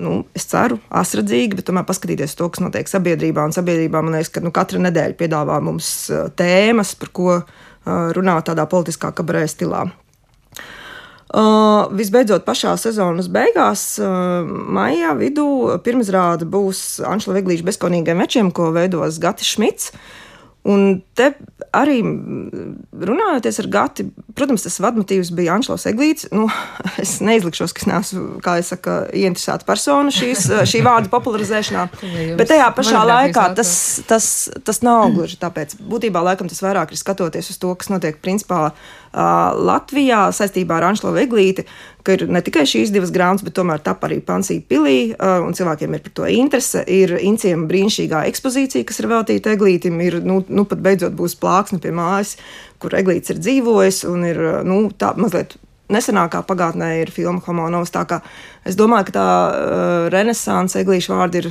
nu, 0.00 0.22
es 0.36 0.46
ceru, 0.48 0.78
asradzīgi, 0.88 1.58
bet 1.58 1.68
tomēr 1.68 1.84
paskatīties 1.88 2.36
to, 2.38 2.48
kas 2.52 2.62
notiek 2.64 2.88
sabiedrībā. 2.88 3.44
Un 3.44 3.56
sabiedrībā 3.56 4.00
man 4.04 4.16
liekas, 4.16 4.32
ka 4.32 4.44
nu, 4.44 4.52
katra 4.54 4.80
nedēļa 4.86 5.18
piedāvā 5.18 5.58
mums 5.64 5.88
tēmas, 6.38 6.94
par 7.00 7.12
ko 7.12 7.40
runāt 8.16 8.46
tādā 8.48 8.64
politiskā 8.70 9.10
kabarē 9.16 9.42
stilā. 9.50 9.88
Uh, 11.32 11.88
visbeidzot, 11.96 12.42
pašā 12.44 12.74
sezonas 12.76 13.30
beigās, 13.32 13.94
uh, 14.04 14.42
maijā 14.44 15.14
vidū, 15.16 15.46
pirmizrāde 15.80 16.44
būs 16.44 17.00
Anšla 17.08 17.38
Viglīša 17.38 17.64
bezkonīgiem 17.70 18.20
večiem, 18.20 18.50
ko 18.52 18.68
veidos 18.74 19.16
Gatis 19.22 19.54
Šmits. 19.54 19.94
Un 20.62 21.00
te 21.18 21.32
arī 21.74 21.96
runājoties 22.06 23.56
ar 23.58 23.68
Gati, 23.72 24.04
Protams, 24.32 24.62
tas 24.64 24.78
vadmotīvs 24.80 25.32
bija 25.34 25.56
Anšlaus 25.56 25.84
Eglīts. 25.90 26.28
Nu, 26.32 26.46
es 27.02 27.16
neizlikšos, 27.24 27.74
ka 27.74 27.82
es 27.82 27.88
neesmu, 27.90 28.22
kā 28.44 28.56
es 28.60 28.70
saku, 28.72 28.94
ieinteresēta 29.10 29.66
persona 29.68 30.12
šīs, 30.14 30.46
šī 30.70 30.84
vārda 30.86 31.10
popularizēšanā. 31.12 31.86
Bet 32.38 32.52
tajā 32.52 32.70
pašā 32.76 33.02
laikā 33.08 33.48
tas, 33.58 33.74
tas, 34.08 34.26
tas 34.64 34.82
nav 34.86 35.08
gluži 35.16 35.40
tāpēc. 35.42 35.76
Būtībā 35.82 36.22
laikam 36.30 36.50
tas 36.50 36.62
vairāk 36.64 36.94
ir 36.94 37.00
skatoties 37.00 37.52
uz 37.52 37.60
to, 37.62 37.74
kas 37.78 37.92
notiek 37.92 38.22
principā 38.22 38.70
Latvijā 39.12 40.30
saistībā 40.32 40.78
ar 40.78 40.86
Anšlavu 40.88 41.20
Eglīti, 41.20 41.66
ka 42.02 42.16
ir 42.16 42.24
ne 42.30 42.42
tikai 42.44 42.64
šīs 42.68 42.92
divas 42.94 43.12
grāmatas, 43.14 43.44
bet 43.46 43.54
tomēr 43.56 43.82
tap 43.84 44.02
arī 44.06 44.18
Pansija 44.24 44.62
pilī, 44.68 45.14
un 45.18 45.54
cilvēkiem 45.56 45.96
ir 45.96 46.04
par 46.04 46.14
to 46.18 46.28
interese. 46.30 46.82
Ir 46.90 47.14
Incijam 47.22 47.66
brīnišķīgā 47.70 48.24
ekspozīcija, 48.30 48.86
kas 48.88 49.02
ir 49.02 49.10
veltīta 49.12 49.52
Eglītim, 49.54 50.00
ir, 50.04 50.18
nu, 50.26 50.40
nu 50.48 50.66
pat 50.68 50.82
beidzot 50.82 51.14
būs 51.18 51.36
plāksne 51.42 51.78
pie 51.82 51.94
mājas, 51.94 52.36
kur 52.82 52.96
Eglīts 52.98 53.34
ir 53.34 53.42
dzīvojis 53.42 54.02
un 54.10 54.26
ir 54.28 54.42
nu, 54.68 54.84
tā 54.98 55.14
mazliet. 55.18 55.56
Nesenākā 55.92 56.40
pagātnē 56.48 56.94
ir 57.02 57.10
filma 57.12 57.42
Homonovs. 57.44 57.92
Es 58.64 58.78
domāju, 58.78 59.10
ka 59.10 59.12
tā 59.12 59.28
uh, 59.28 60.06
renaissance 60.14 60.78
eglīša 60.80 61.12
vārdi 61.12 61.42
ir. 61.42 61.48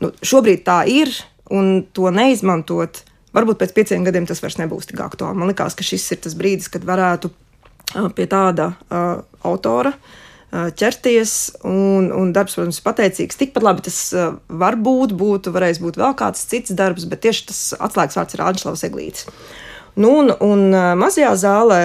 Nu, 0.00 0.08
šobrīd 0.24 0.62
tā 0.64 0.80
ir, 0.88 1.12
un 1.52 1.84
to 1.94 2.08
neizmantot, 2.10 3.02
varbūt 3.36 3.60
pēc 3.60 3.74
pieciem 3.76 4.06
gadiem 4.06 4.24
tas 4.26 4.40
vairs 4.42 4.56
nebūs 4.58 4.88
tik 4.88 5.02
aktuāli. 5.04 5.38
Man 5.38 5.52
liekas, 5.52 5.76
ka 5.76 5.84
šis 5.86 6.08
ir 6.14 6.22
tas 6.24 6.38
brīdis, 6.38 6.70
kad 6.72 6.86
varētu 6.88 7.28
uh, 7.28 7.41
pie 8.16 8.26
tāda 8.30 8.72
uh, 8.72 9.22
autora 9.46 9.92
uh, 9.94 10.68
ķerties. 10.76 11.34
Un, 11.68 12.10
un 12.14 12.32
darbs, 12.34 12.56
protams, 12.58 12.80
ir 12.80 12.86
pateicīgs. 12.86 13.40
Tikpat 13.40 13.66
labi 13.66 13.86
tas 13.88 13.98
uh, 14.16 14.36
varbūt 14.48 15.16
būtu, 15.18 15.52
varējis 15.54 15.82
būt 15.82 16.00
vēl 16.00 16.16
kāds 16.18 16.46
cits 16.50 16.74
darbs, 16.78 17.08
bet 17.10 17.24
tieši 17.26 17.50
tas 17.50 17.60
atslēgas 17.78 18.20
vārds 18.20 18.38
ir 18.38 18.46
Āņšlavs 18.48 18.86
Eglītis. 18.88 19.28
Nu, 20.00 20.08
un, 20.22 20.32
un 20.40 20.70
mazajā 20.96 21.34
zālē 21.36 21.82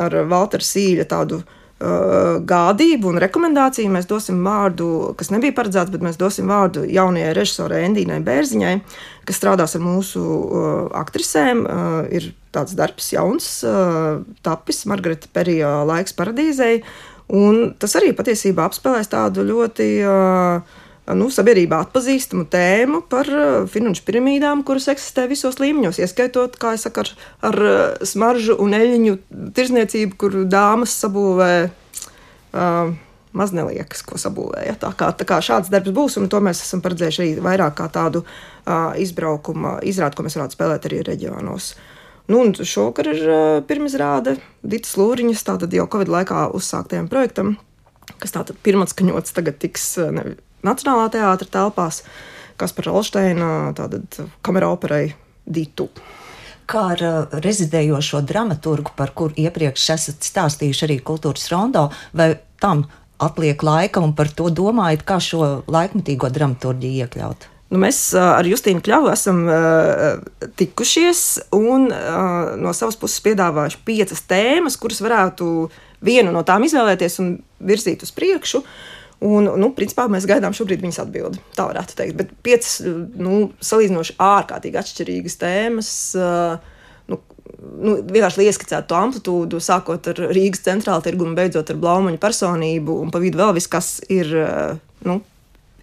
ar 0.00 0.14
Valteru 0.24 0.64
Sīļa 0.64 1.04
tādu 1.10 1.42
gādību 2.48 3.10
un 3.10 3.18
rekomendāciju 3.20 3.90
mēs 3.92 4.06
dosim 4.08 4.38
vārdu, 4.46 4.86
kas 5.18 5.28
nebija 5.34 5.52
paredzēts, 5.58 5.92
bet 5.92 6.04
mēs 6.06 6.16
dosim 6.16 6.48
vārdu 6.48 6.86
jaunajai 6.88 7.34
režisorai 7.36 7.82
Endīnai 7.90 8.22
Bērziņai, 8.24 8.72
kas 9.28 9.40
strādās 9.40 9.76
ar 9.76 9.84
mūsu 9.84 10.24
aktrisēm. 10.96 11.60
Ir 12.14 12.30
tāds 12.54 12.76
darbs 12.78 13.10
jauns, 13.14 13.48
tapis 14.46 14.84
Margarita 14.90 15.28
Perija 15.34 15.76
laiks 15.88 16.16
paradīzei, 16.16 16.78
un 17.34 17.74
tas 17.80 17.94
arī 17.98 18.14
patiesībā 18.16 18.66
apspēlēs 18.68 19.10
tādu 19.12 19.44
ļoti 19.48 19.88
uh, 20.06 20.80
nu, 21.12 21.28
sabiedrībā 21.32 21.82
atpazīstamu 21.84 22.46
tēmu 22.52 23.02
par 23.12 23.28
uh, 23.28 23.54
finanšu 23.70 24.04
piramīdām, 24.06 24.64
kuras 24.64 24.88
eksistē 24.92 25.26
visos 25.28 25.58
līmeņos, 25.60 26.00
ieskaitot, 26.00 26.56
kā 26.60 26.74
jau 26.74 26.84
saku, 26.86 27.04
ar, 27.04 27.10
ar 27.50 27.58
uh, 27.60 28.04
smaržu 28.08 28.56
un 28.64 28.76
eļļu 28.76 29.16
tirzniecību, 29.56 30.20
kur 30.20 30.38
dāmas 30.48 30.96
sabūvē. 31.04 31.56
Uh, 32.54 32.94
Maz 33.34 33.50
neliekas, 33.50 34.04
ko 34.06 34.14
sabūvēja. 34.14 34.76
Tā 34.78 34.92
kā, 34.94 35.08
tā 35.18 35.24
kā 35.26 35.40
šāds 35.42 35.66
darbs 35.66 35.90
būs, 35.90 36.20
un 36.20 36.28
to 36.30 36.38
mēs 36.38 36.60
esam 36.62 36.78
paredzējuši 36.84 37.18
arī 37.18 37.32
vairāk 37.42 37.72
kā 37.80 37.88
tādu 37.90 38.20
uh, 38.22 38.92
izbraukuma 38.94 39.80
izrādi, 39.82 40.14
ko 40.14 40.22
mēs 40.22 40.36
varētu 40.38 40.54
spēlēt 40.54 40.86
arī 40.86 41.00
reģionos. 41.08 41.72
Nu, 42.30 42.40
šovakar 42.56 43.10
ir 43.12 43.24
pirmizrāde 43.68 44.38
Dītas 44.64 44.94
Lūriņas, 44.96 45.44
tātad 45.44 45.74
jau 45.76 45.84
Covid 45.92 46.08
laikā 46.08 46.46
uzsāktajam 46.56 47.10
projektam, 47.12 47.58
kas 48.22 48.32
tātad 48.32 48.56
pirmatskaņots 48.64 49.36
tagad 49.36 49.58
tiks 49.60 49.90
ne, 50.00 50.30
Nacionālā 50.64 51.10
teātra 51.12 51.50
telpās, 51.58 52.00
kas 52.56 52.72
par 52.72 52.88
Olsteina 52.94 53.74
kamera 54.40 54.72
operai 54.72 55.10
Dītu. 55.44 55.90
Kā 56.64 56.86
ar 56.94 57.02
uh, 57.04 57.40
rezidējošo 57.44 58.22
dramaturgu, 58.24 58.94
par 58.96 59.12
kuru 59.12 59.36
iepriekš 59.36 59.88
esat 59.98 60.24
stāstījuši 60.24 60.86
arī 60.86 61.00
kultūras 61.04 61.50
rondo, 61.52 61.90
vai 62.16 62.30
tam 62.56 62.86
atliek 63.20 63.60
laika 63.60 64.00
un 64.00 64.14
par 64.16 64.32
to 64.32 64.48
domājat, 64.48 65.04
kā 65.04 65.20
šo 65.20 65.58
laikmatīgo 65.68 66.32
dramaturģiju 66.32 67.04
iekļaut? 67.04 67.50
Nu, 67.74 67.80
mēs 67.82 67.98
uh, 68.14 68.36
ar 68.36 68.46
Justīnu 68.46 68.82
Kļavu 68.84 69.10
esam 69.10 69.44
uh, 69.50 70.22
tikušies 70.60 71.24
un 71.58 71.88
uh, 71.90 72.54
no 72.60 72.74
savas 72.76 72.98
puses 73.00 73.22
piedāvājuši 73.24 73.80
piecas 73.88 74.22
tēmas, 74.30 74.78
kuras 74.78 75.02
varētu 75.02 75.48
vienu 76.04 76.30
no 76.30 76.44
tām 76.46 76.66
izvēlēties 76.68 77.18
un 77.24 77.38
virzīt 77.64 78.06
uz 78.06 78.14
priekšu. 78.14 78.62
Uh, 78.62 78.94
Un, 79.24 79.46
nu, 79.60 79.70
principā 79.76 80.04
mēs 80.10 80.26
gaidām 80.28 80.54
šobrīd 80.56 80.82
viņas 80.84 81.00
atbildi. 81.04 81.40
Tā 81.56 81.64
varētu 81.70 81.96
teikt. 81.96 82.16
Bet 82.18 82.32
piecas 82.44 82.76
nu, 82.84 83.48
salīdzinoši 83.64 84.16
ārkārtīgi 84.20 84.80
atšķirīgas 84.80 85.38
tēmas. 85.40 85.90
Nu, 87.08 87.20
nu, 87.78 87.94
vienkārši 88.02 88.48
ieskicētu 88.50 88.90
to 88.90 88.98
amplitūdu, 88.98 89.60
sākot 89.64 90.10
ar 90.12 90.20
Rīgas 90.34 90.64
centrālu 90.66 91.06
tirgu 91.06 91.28
un 91.28 91.36
beidzot 91.38 91.72
ar 91.72 91.80
Blaumaņa 91.80 92.20
personību, 92.20 92.98
un 93.06 93.14
pa 93.14 93.22
vidu 93.22 93.40
vēl 93.40 93.54
viss, 93.56 93.70
kas 93.70 93.96
ir 94.12 94.28
nu, 95.06 95.20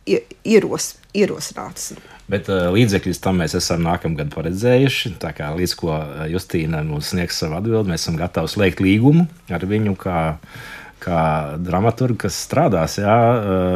ieros, 0.08 0.96
ierosināts. 1.18 1.94
Bet 2.32 2.48
uh, 2.52 2.70
līdzekļus 2.74 3.22
tam 3.24 3.42
mēs 3.42 3.56
esam 3.60 3.84
nākamgad 3.86 4.32
paredzējuši. 4.34 5.16
Tā 5.22 5.34
kā 5.38 5.52
līdz 5.58 5.78
ko 5.80 5.98
Justīna 6.32 6.84
mums 6.88 7.12
sniegs 7.12 7.42
savu 7.42 7.60
atbildi, 7.60 7.92
mēs 7.92 8.06
esam 8.06 8.20
gatavi 8.20 8.52
slēgt 8.52 8.84
līgumu 8.84 9.28
ar 9.52 9.66
viņu. 9.68 9.96
Kā, 10.00 10.20
kā 11.02 11.22
dramaturgi, 11.58 12.20
kas 12.28 12.38
strādās, 12.46 13.00
jā, 13.02 13.18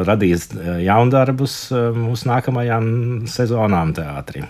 radīs 0.06 0.52
jaundarbus 0.86 1.58
mūsu 1.98 2.30
nākamajām 2.30 2.86
sezonām 3.30 3.96
teātrī. 3.98 4.46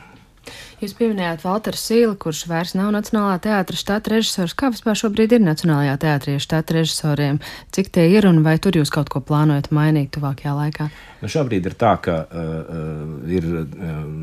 Jūs 0.86 0.94
pieminējāt 1.00 1.42
Walteru 1.42 1.80
Sīlu, 1.82 2.13
kurš 2.22 2.44
vairs 2.46 2.75
nav 2.77 2.92
Nacionālā 2.94 3.39
teātra 3.42 3.74
štata 3.74 4.12
režisors. 4.12 4.54
Kā 4.54 4.68
vispār 4.70 4.94
šobrīd 5.00 5.32
ir 5.34 5.42
Nacionālajā 5.42 5.96
teātrī 6.04 6.36
štata 6.44 6.75
režisoriem? 6.75 7.39
Cik 7.74 7.89
tie 7.96 8.04
ir 8.12 8.27
un 8.30 8.44
vai 8.46 8.60
tur 8.62 8.77
jūs 8.77 8.92
kaut 8.94 9.10
ko 9.10 9.18
plānojat 9.25 9.72
mainīt 9.74 10.12
tuvākajā 10.13 10.54
laikā? 10.54 10.86
Nu 11.24 11.32
šobrīd 11.34 11.72
ir 11.72 11.77
tā, 11.82 11.96
ka 12.06 12.20
uh, 12.22 12.86
ir 13.34 13.48
uh, 13.63 13.65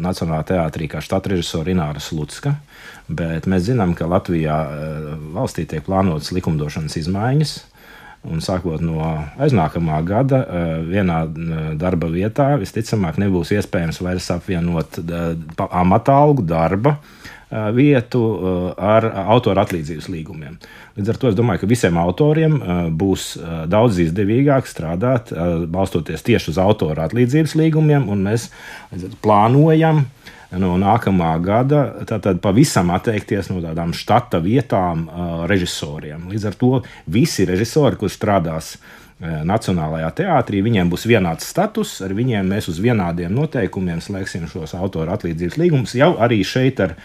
Nacionālā 0.07 0.45
teātrī 0.52 0.87
kā 0.92 1.02
štata 1.02 1.35
režisora 1.35 1.75
Ināra 1.75 1.99
Slutska, 1.99 2.54
bet 3.11 3.50
mēs 3.50 3.66
zinām, 3.73 3.97
ka 3.99 4.07
Latvijā 4.07 4.62
uh, 4.62 5.12
valstī 5.35 5.66
tiek 5.66 5.83
plānotas 5.88 6.31
likumdošanas 6.31 6.95
izmaiņas. 7.02 7.59
Un 8.23 8.38
sākot 8.38 8.79
no 8.85 9.02
aiznākamā 9.43 9.99
gada, 10.07 10.45
eh, 10.47 10.76
vienā 10.87 11.19
eh, 11.26 11.64
darba 11.79 12.07
vietā 12.07 12.52
visticamāk 12.61 13.19
nebūs 13.19 13.50
iespējams 13.57 13.99
vairs 14.05 14.29
apvienot 14.31 15.00
eh, 15.02 15.35
amatālgu 15.83 16.47
darba 16.47 16.99
vietu 17.76 18.19
ar 18.81 19.05
autora 19.35 19.67
atlīdzības 19.67 20.07
līgumiem. 20.09 20.55
Līdz 20.97 21.11
ar 21.12 21.19
to 21.21 21.29
es 21.29 21.35
domāju, 21.37 21.61
ka 21.61 21.67
visiem 21.69 21.99
autoriem 22.00 22.55
būs 22.97 23.26
daudz 23.69 23.99
izdevīgāk 24.07 24.64
strādāt, 24.64 25.35
balstoties 25.69 26.25
tieši 26.25 26.55
uz 26.55 26.61
autora 26.64 27.05
atlīdzības 27.11 27.52
līgumiem, 27.61 28.09
un 28.09 28.25
mēs 28.25 28.49
plānojam 29.21 30.07
no 30.61 30.75
nākamā 30.80 31.32
gada 31.44 31.85
tātad 32.09 32.40
pavisam 32.44 32.90
atteikties 32.92 33.49
no 33.52 33.61
tādām 33.64 33.94
štata 33.97 34.42
vietām 34.44 35.06
uh, 35.06 35.30
režisoriem. 35.50 36.28
Līdz 36.32 36.50
ar 36.50 36.59
to 36.59 36.73
visi 37.06 37.47
režisori, 37.49 37.99
kurš 38.00 38.18
strādās 38.18 38.75
uh, 38.76 39.02
Nacionālajā 39.23 40.09
teātrī, 40.18 40.61
viņiem 40.66 40.88
būs 40.90 41.04
vienāds 41.06 41.47
status, 41.47 41.94
ar 42.02 42.11
viņiem 42.16 42.49
mēs 42.52 42.66
uz 42.73 42.80
vienādiem 42.82 43.30
noteikumiem 43.30 44.00
slēgsim 44.02 44.49
šos 44.50 44.75
autora 44.75 45.14
atlīdzības 45.14 45.59
līgumus 45.62 45.94
jau 45.94 46.16
arī 46.18 46.40
šeit 46.42 46.82
ar, 46.82 46.97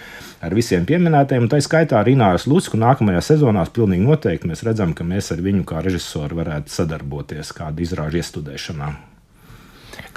ar 0.41 0.55
visiem 0.57 0.87
pieminētajiem. 0.89 1.45
Tā 1.51 1.61
skaitā 1.61 1.99
arī 2.01 2.15
Nāras 2.17 2.47
Lucku 2.49 2.79
nākamajā 2.81 3.21
sezonā 3.21 3.67
pilnīgi 3.69 4.07
noteikti 4.07 4.49
mēs 4.49 4.65
redzam, 4.65 4.97
ka 4.97 5.05
mēs 5.05 5.29
ar 5.35 5.45
viņu 5.45 5.61
kā 5.69 5.83
režisoru 5.85 6.41
varētu 6.41 6.73
sadarboties 6.73 7.53
kādu 7.53 7.85
izrāžu 7.85 8.17
iestudēšanā. 8.23 8.89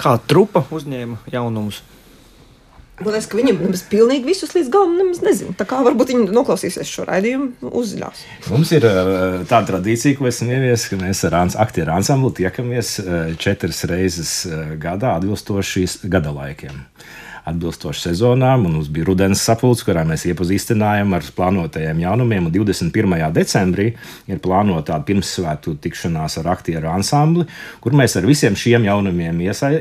Kā 0.00 0.16
trupa 0.24 0.64
uzņēma 0.72 1.20
jaunumus? 1.34 1.82
Man 3.00 3.14
liekas, 3.14 3.30
ka 3.32 3.38
viņi 3.38 3.54
nemaz 3.56 3.82
pilnīgi 3.88 4.28
visus 4.28 4.50
līdz 4.52 4.68
galam 4.72 4.98
nemaz 4.98 5.22
nezina. 5.24 5.54
Tā 5.56 5.64
kā 5.68 5.78
varbūt 5.86 6.12
viņi 6.12 6.34
noklausīsies 6.36 6.90
šo 6.90 7.06
raidījumu, 7.08 7.70
uzzinās. 7.80 8.26
Mums 8.52 8.74
ir 8.76 8.84
uh, 8.84 9.40
tāda 9.48 9.62
tradīcija, 9.72 10.18
ko 10.18 10.28
esam 10.28 10.52
ieviesuši, 10.52 10.92
ka 10.92 11.00
mēs 11.00 11.24
ar 11.30 11.38
aktieru 11.64 11.94
ansambli 11.96 12.34
tiekamies 12.42 12.92
uh, 13.00 13.32
četras 13.40 13.86
reizes 13.88 14.34
uh, 14.50 14.74
gadā 14.80 15.14
atbilstoši 15.16 15.86
gada 16.12 16.34
laikiem 16.36 16.84
atbilstoši 17.50 18.08
sezonām. 18.08 18.64
Mums 18.66 18.88
bija 18.92 19.08
rudens 19.10 19.42
sapulce, 19.44 19.84
kurā 19.86 20.04
mēs 20.08 20.24
iepazīstinājām 20.30 21.14
ar 21.16 21.26
plānotajiem 21.36 22.02
jaunumiem. 22.04 22.48
Un 22.48 22.54
21. 22.54 23.16
decembrī 23.36 23.90
ir 24.30 24.40
plānota 24.42 24.98
pirmsvētku 25.06 25.76
tikšanās 25.82 26.38
ar 26.40 26.50
aktieru 26.54 26.90
ansambli, 26.92 27.46
kur 27.82 27.96
mēs 27.98 28.16
ar 28.18 28.28
visiem 28.28 28.56
šiem 28.58 28.86
jaunumiem 28.88 29.42
iesa, 29.46 29.72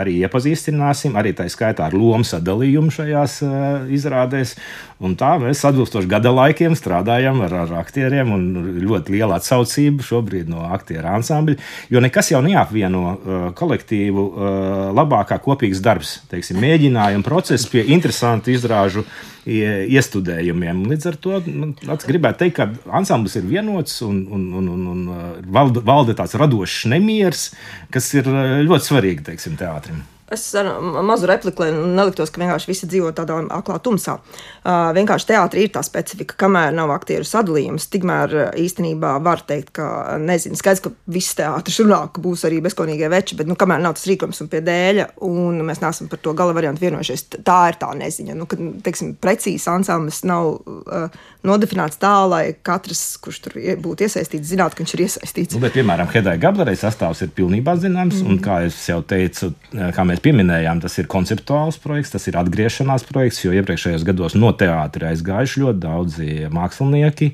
arī 0.00 0.18
iepazīstināsim, 0.22 1.18
arī 1.18 1.34
tā 1.36 1.48
skaitā 1.52 1.88
ar 1.88 1.96
lomu 1.96 2.26
sadalījumu 2.26 2.92
šajās 2.94 3.38
uh, 3.46 3.92
izrādēs. 3.92 4.56
Un 5.02 5.16
tā 5.18 5.32
mēs 5.42 5.64
atbilstoši 5.66 6.06
gada 6.06 6.30
laikiem 6.30 6.76
strādājam 6.78 7.40
ar, 7.42 7.56
ar 7.64 7.72
aktieriem, 7.80 8.30
un 8.36 8.44
ļoti 8.84 9.16
liela 9.16 9.40
atsaucība 9.40 10.04
šobrīd 10.06 10.50
no 10.52 10.68
aktieru 10.70 11.10
ansambļa. 11.16 11.58
Jo 11.90 12.02
nekas 12.04 12.30
jau 12.30 12.42
neapvieno 12.44 13.02
uh, 13.10 13.46
kolektīvu 13.58 14.26
uh, 14.28 14.52
labākā 14.94 15.40
kopīgs 15.42 15.82
darbs. 15.82 16.20
Teiksim, 16.30 16.60
mēģināt 16.62 16.91
mēģinājumu 16.92 17.24
procesu 17.26 17.70
pie 17.72 17.84
interesantu 17.92 18.52
izrāžu 18.52 19.04
iestudējumiem. 19.46 20.84
Līdz 20.90 21.08
ar 21.10 21.16
to 21.18 21.40
man 21.48 21.74
gribētu 22.06 22.44
teikt, 22.44 22.56
ka 22.56 22.68
ansamblis 22.94 23.36
ir 23.36 23.48
vienots 23.48 24.02
un, 24.02 24.26
un, 24.30 24.52
un, 24.54 24.68
un, 24.68 24.86
un 24.92 25.42
valda, 25.50 25.82
valda 25.82 26.14
tāds 26.14 26.36
radošs 26.38 26.86
nemieris, 26.92 27.50
kas 27.90 28.12
ir 28.14 28.28
ļoti 28.28 28.90
svarīgi 28.90 29.26
teiksim, 29.32 29.56
teātrim. 29.58 30.02
Es 30.32 30.46
ar 30.56 30.68
mazu 31.04 31.28
repliku, 31.28 31.66
lai 31.66 31.72
neliktos, 31.72 32.30
ka 32.32 32.40
vienkārši 32.40 32.70
visi 32.70 32.88
dzīvo 32.88 33.10
tādā 33.16 33.36
aklā 33.52 33.76
tumsā. 33.84 34.18
Uh, 34.62 34.88
vienkārši 34.96 35.28
teātrī 35.32 35.66
ir 35.66 35.72
tā 35.74 35.82
specifika, 35.84 36.36
kamēr 36.40 36.72
nav 36.76 36.92
aktieru 36.94 37.26
sadalījums, 37.28 37.88
tikmēr 37.92 38.54
īstenībā 38.62 39.14
var 39.24 39.42
teikt, 39.48 39.74
ka 39.76 40.16
nezinu, 40.22 40.56
skaidrs, 40.56 40.84
ka 40.86 40.92
viss 41.12 41.36
teātris 41.36 41.82
runā, 41.82 42.00
ka 42.14 42.22
būs 42.24 42.46
arī 42.48 42.62
bezkonīgie 42.64 43.10
veči, 43.12 43.36
bet 43.36 43.50
nu, 43.50 43.56
kamēr 43.60 43.82
nav 43.84 43.98
tas 43.98 44.06
rīkojums 44.08 44.40
un 44.44 44.50
pie 44.52 44.62
dēļa, 44.64 45.08
un 45.28 45.60
mēs 45.68 45.82
neesam 45.84 46.08
par 46.12 46.22
to 46.24 46.34
gala 46.38 46.56
variantu 46.56 46.86
vienojušies, 46.86 47.26
tā 47.44 47.58
ir 47.72 47.78
tā 47.82 47.92
neziņa. 47.98 48.38
Nu, 48.38 48.48
kad, 48.48 48.62
teiksim, 48.86 49.12
precīzi 49.20 49.68
ansamblis 49.72 50.22
nav 50.28 50.54
uh, 50.56 51.20
nodefinēts 51.46 52.00
tā, 52.02 52.14
lai 52.30 52.42
katrs, 52.64 53.04
kurš 53.22 53.42
tur 53.46 53.58
būtu 53.84 54.06
iesaistīts, 54.06 54.48
zinātu, 54.48 54.78
ka 54.78 54.84
viņš 54.84 54.96
ir 54.96 55.04
iesaistīts. 55.06 55.58
Nu, 55.58 55.62
bet, 55.66 55.76
piemēram, 55.76 56.08
Hedai 56.12 56.38
Gablerai 56.40 56.76
sastāvs 56.78 57.24
ir 57.26 57.32
pilnībā 57.36 57.76
zināms, 57.82 58.22
mm 58.22 58.26
-hmm. 58.26 58.32
un 58.32 58.42
kā 58.42 58.62
jau 58.88 59.02
teicu, 59.02 59.52
kā 59.72 60.06
mēs 60.08 60.21
pieminējām, 60.22 60.80
tas 60.82 60.96
ir 61.00 61.08
konceptuāls 61.10 61.78
projekts, 61.82 62.12
tas 62.14 62.26
ir 62.30 62.38
atgriešanās 62.40 63.04
projekts, 63.08 63.42
jo 63.44 63.52
iepriekšējos 63.58 64.04
gados 64.06 64.36
no 64.38 64.52
teātra 64.56 65.10
aizgājuši 65.12 65.62
ļoti 65.64 65.82
daudzi 65.82 66.28
mākslinieki. 66.52 67.32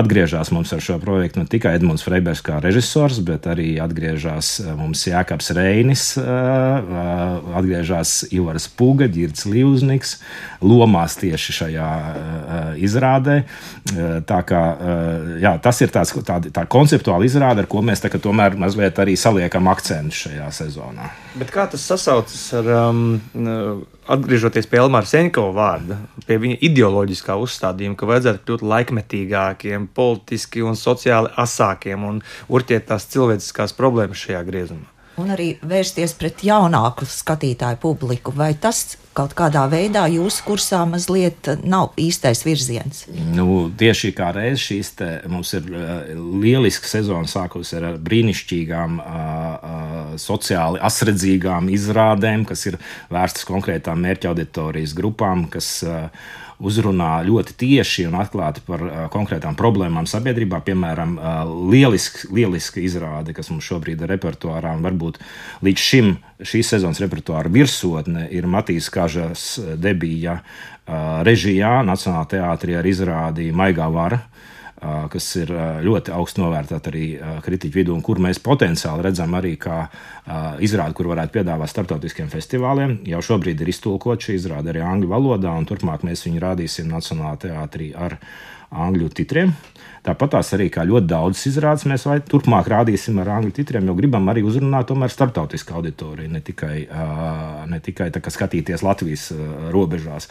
Atgriežas 0.00 0.52
mums 0.54 0.72
ar 0.76 0.82
šo 0.84 0.98
projektu 1.02 1.40
ne 1.40 1.48
tikai 1.50 1.74
Edmunds 1.78 2.04
Freibers 2.04 2.42
kā 2.44 2.58
režisors, 2.62 3.20
bet 3.24 3.48
arī 3.50 3.72
atgriežas 3.82 4.52
eh, 4.62 4.72
mums 4.76 5.06
Jākaps 5.08 5.50
Reinis, 5.56 6.04
eh, 6.20 6.24
eh, 6.24 7.56
atgriežas 7.60 8.14
Ivars 8.36 8.68
Puga, 8.68 9.08
Girts 9.10 9.46
Līvzniks, 9.48 10.18
lomās 10.60 11.16
tieši 11.20 11.56
šajā 11.60 11.90
izrādē. 12.80 13.40
Tā 14.28 14.40
kā, 14.46 14.60
jā, 15.40 15.52
tas 15.62 15.80
ir 15.80 15.92
tāds, 15.92 16.12
tā, 16.26 16.36
tā 16.52 16.64
konceptuāla 16.70 17.26
izrāde, 17.26 17.64
ar 17.64 17.68
ko 17.70 17.80
mēs 17.84 18.04
tomēr 18.20 18.56
mazliet 18.60 18.98
arī 19.00 19.16
saliekam 19.18 19.70
akcentu 19.72 20.18
šajā 20.26 20.50
sezonā. 20.54 21.08
Bet 21.40 21.52
kā 21.54 21.64
tas 21.70 21.84
sasaucas 21.86 22.09
ar, 22.10 22.70
um, 22.90 23.84
atgriežoties 24.10 24.68
pie 24.70 24.80
Elmāra 24.82 25.08
Seņkova 25.08 25.52
vārda, 25.56 25.98
pie 26.26 26.38
viņa 26.42 26.60
ideoloģiskā 26.70 27.36
uzstādījuma, 27.40 27.98
ka 27.98 28.08
vajadzētu 28.10 28.44
kļūt 28.46 28.64
laikmetīgākiem, 28.74 29.90
politiski 29.96 30.64
un 30.66 30.78
sociāli 30.78 31.32
asākiem 31.40 32.06
un 32.08 32.22
urtiet 32.48 32.88
tās 32.90 33.06
cilvēciskās 33.12 33.76
problēmas 33.78 34.26
šajā 34.26 34.42
griezumā? 34.48 34.88
Un 35.20 35.32
arī 35.34 35.50
vērsties 35.66 36.14
pret 36.16 36.40
jaunāku 36.46 37.04
skatītāju 37.08 37.80
publiku. 37.82 38.32
Vai 38.36 38.52
tas 38.56 38.96
kaut 39.16 39.34
kādā 39.36 39.64
veidā 39.68 40.04
jūsu 40.08 40.44
kursā 40.46 40.80
mazliet 40.88 41.50
nav 41.66 41.96
īstais 42.00 42.44
virziens? 42.46 43.02
Nu, 43.34 43.66
tieši 43.76 44.12
kā 44.16 44.30
reizes 44.36 44.64
šīs 44.68 44.92
te, 45.00 45.08
mums 45.28 45.52
ir 45.58 45.66
uh, 45.74 45.90
lieliska 46.40 46.88
sezona 46.88 47.28
sākusi 47.28 47.80
ar 47.80 47.98
brīnišķīgām, 48.00 49.00
uh, 49.02 49.10
uh, 49.10 49.69
sociāli 50.18 50.80
asredzīgām 50.82 51.70
izrādēm, 51.72 52.46
kas 52.48 52.66
ir 52.70 52.78
vērstas 53.12 53.46
konkrētām 53.48 54.00
mērķa 54.02 54.32
auditorijas 54.32 54.94
grupām, 54.96 55.46
kas 55.52 55.68
uh, 55.86 56.08
uzrunā 56.60 57.20
ļoti 57.26 57.56
tieši 57.60 58.06
un 58.08 58.18
atklāti 58.20 58.64
par 58.66 58.84
uh, 58.86 58.96
konkrētām 59.12 59.56
problēmām 59.58 60.08
sabiedrībā. 60.10 60.62
Piemēram, 60.66 61.14
uh, 61.18 61.54
lieliski, 61.72 62.30
lieliski 62.34 62.84
izrāde, 62.88 63.34
kas 63.36 63.52
mums 63.52 63.68
šobrīd 63.68 64.02
ir 64.04 64.12
repertuārā, 64.14 64.74
un 64.76 64.84
varbūt 64.86 65.20
līdz 65.66 65.86
šim 65.90 66.12
šīs 66.40 66.74
sezonas 66.74 67.00
repertuāra 67.02 67.52
virsotne 67.52 68.26
ir 68.32 68.48
Matīs 68.48 68.88
Kažas 68.92 69.58
debija 69.76 70.40
režijā 71.22 71.84
Nacionālā 71.86 72.24
teātrī 72.32 72.74
ar 72.74 72.86
izrādi 72.88 73.50
Maigā 73.54 73.86
vara 73.92 74.22
kas 74.80 75.26
ir 75.36 75.50
ļoti 75.84 76.12
augstu 76.16 76.40
novērtēta 76.44 76.88
arī 76.92 77.06
kritiķu 77.44 77.76
vidū, 77.76 77.94
un 77.96 78.04
kur 78.04 78.20
mēs 78.22 78.40
potenciāli 78.44 79.04
redzam 79.04 79.34
arī 79.36 79.54
kā 79.60 79.82
izrādi, 80.64 80.96
kur 80.96 81.10
varētu 81.12 81.36
piedāvāt 81.38 81.72
starptautiskiem 81.72 82.30
festivāliem. 82.32 82.98
Jau 83.10 83.20
šobrīd 83.32 83.60
ir 83.60 83.72
iztulkot 83.74 84.24
šī 84.24 84.38
izrāde 84.38 84.72
arī 84.72 84.84
angļu 84.86 85.10
valodā, 85.12 85.52
un 85.52 85.68
turpmāk 85.68 86.06
mēs 86.08 86.24
viņu 86.28 86.40
rādīsim 86.46 86.88
Nacionālajā 86.88 87.42
teātrī 87.48 87.92
ar 87.92 88.16
angļu 88.70 89.10
titriem. 89.14 89.52
Tāpat 90.00 90.30
tās 90.32 90.54
arī 90.56 90.70
kā 90.72 90.80
ļoti 90.88 91.10
daudzas 91.10 91.42
izrādes 91.50 91.82
mēs 91.84 92.06
vai 92.08 92.14
turpmāk 92.24 92.70
rādīsim 92.72 93.18
ar 93.20 93.34
angļu 93.34 93.50
titriem, 93.58 93.84
jo 93.84 93.96
gribam 93.98 94.30
arī 94.32 94.40
uzrunāt 94.48 94.88
tomēr 94.88 95.12
starptautisku 95.12 95.74
auditoriju, 95.76 96.30
ne 96.32 96.40
tikai, 96.40 96.76
ne 97.68 97.80
tikai 97.84 98.08
skatīties 98.32 98.80
Latvijas 98.86 99.26
robežās. 99.74 100.30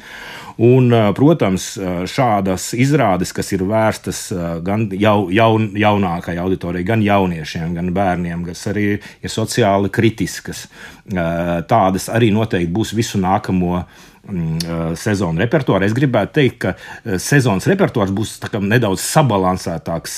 Un, 0.57 0.89
protams, 1.13 1.69
šādas 2.09 2.71
izrādes, 2.73 3.35
kas 3.35 3.53
ir 3.53 3.67
vērstas 3.69 4.25
gan 4.65 4.89
jau, 4.97 5.29
jaun, 5.29 5.69
jaunākai 5.77 6.39
auditorijai, 6.41 6.89
gan 6.89 7.05
jauniešiem, 7.05 7.77
gan 7.77 7.93
bērniem, 7.93 8.49
kas 8.49 8.65
arī 8.73 8.89
ir 8.97 9.29
sociāli 9.29 9.93
kritiskas, 9.93 10.65
tādas 11.05 12.09
arī 12.09 12.33
noteikti 12.33 12.73
būs 12.73 12.97
visu 12.97 13.21
nākamo 13.21 13.83
gadu 13.83 14.08
Mm, 14.29 14.93
sezonu 14.99 15.41
repertuāru. 15.41 15.87
Es 15.87 15.93
gribētu 15.97 16.35
teikt, 16.37 16.59
ka 16.61 17.17
sezonas 17.21 17.65
repertuārs 17.69 18.11
būs 18.13 18.35
nedaudz 18.61 19.01
sabalansētāks, 19.01 20.17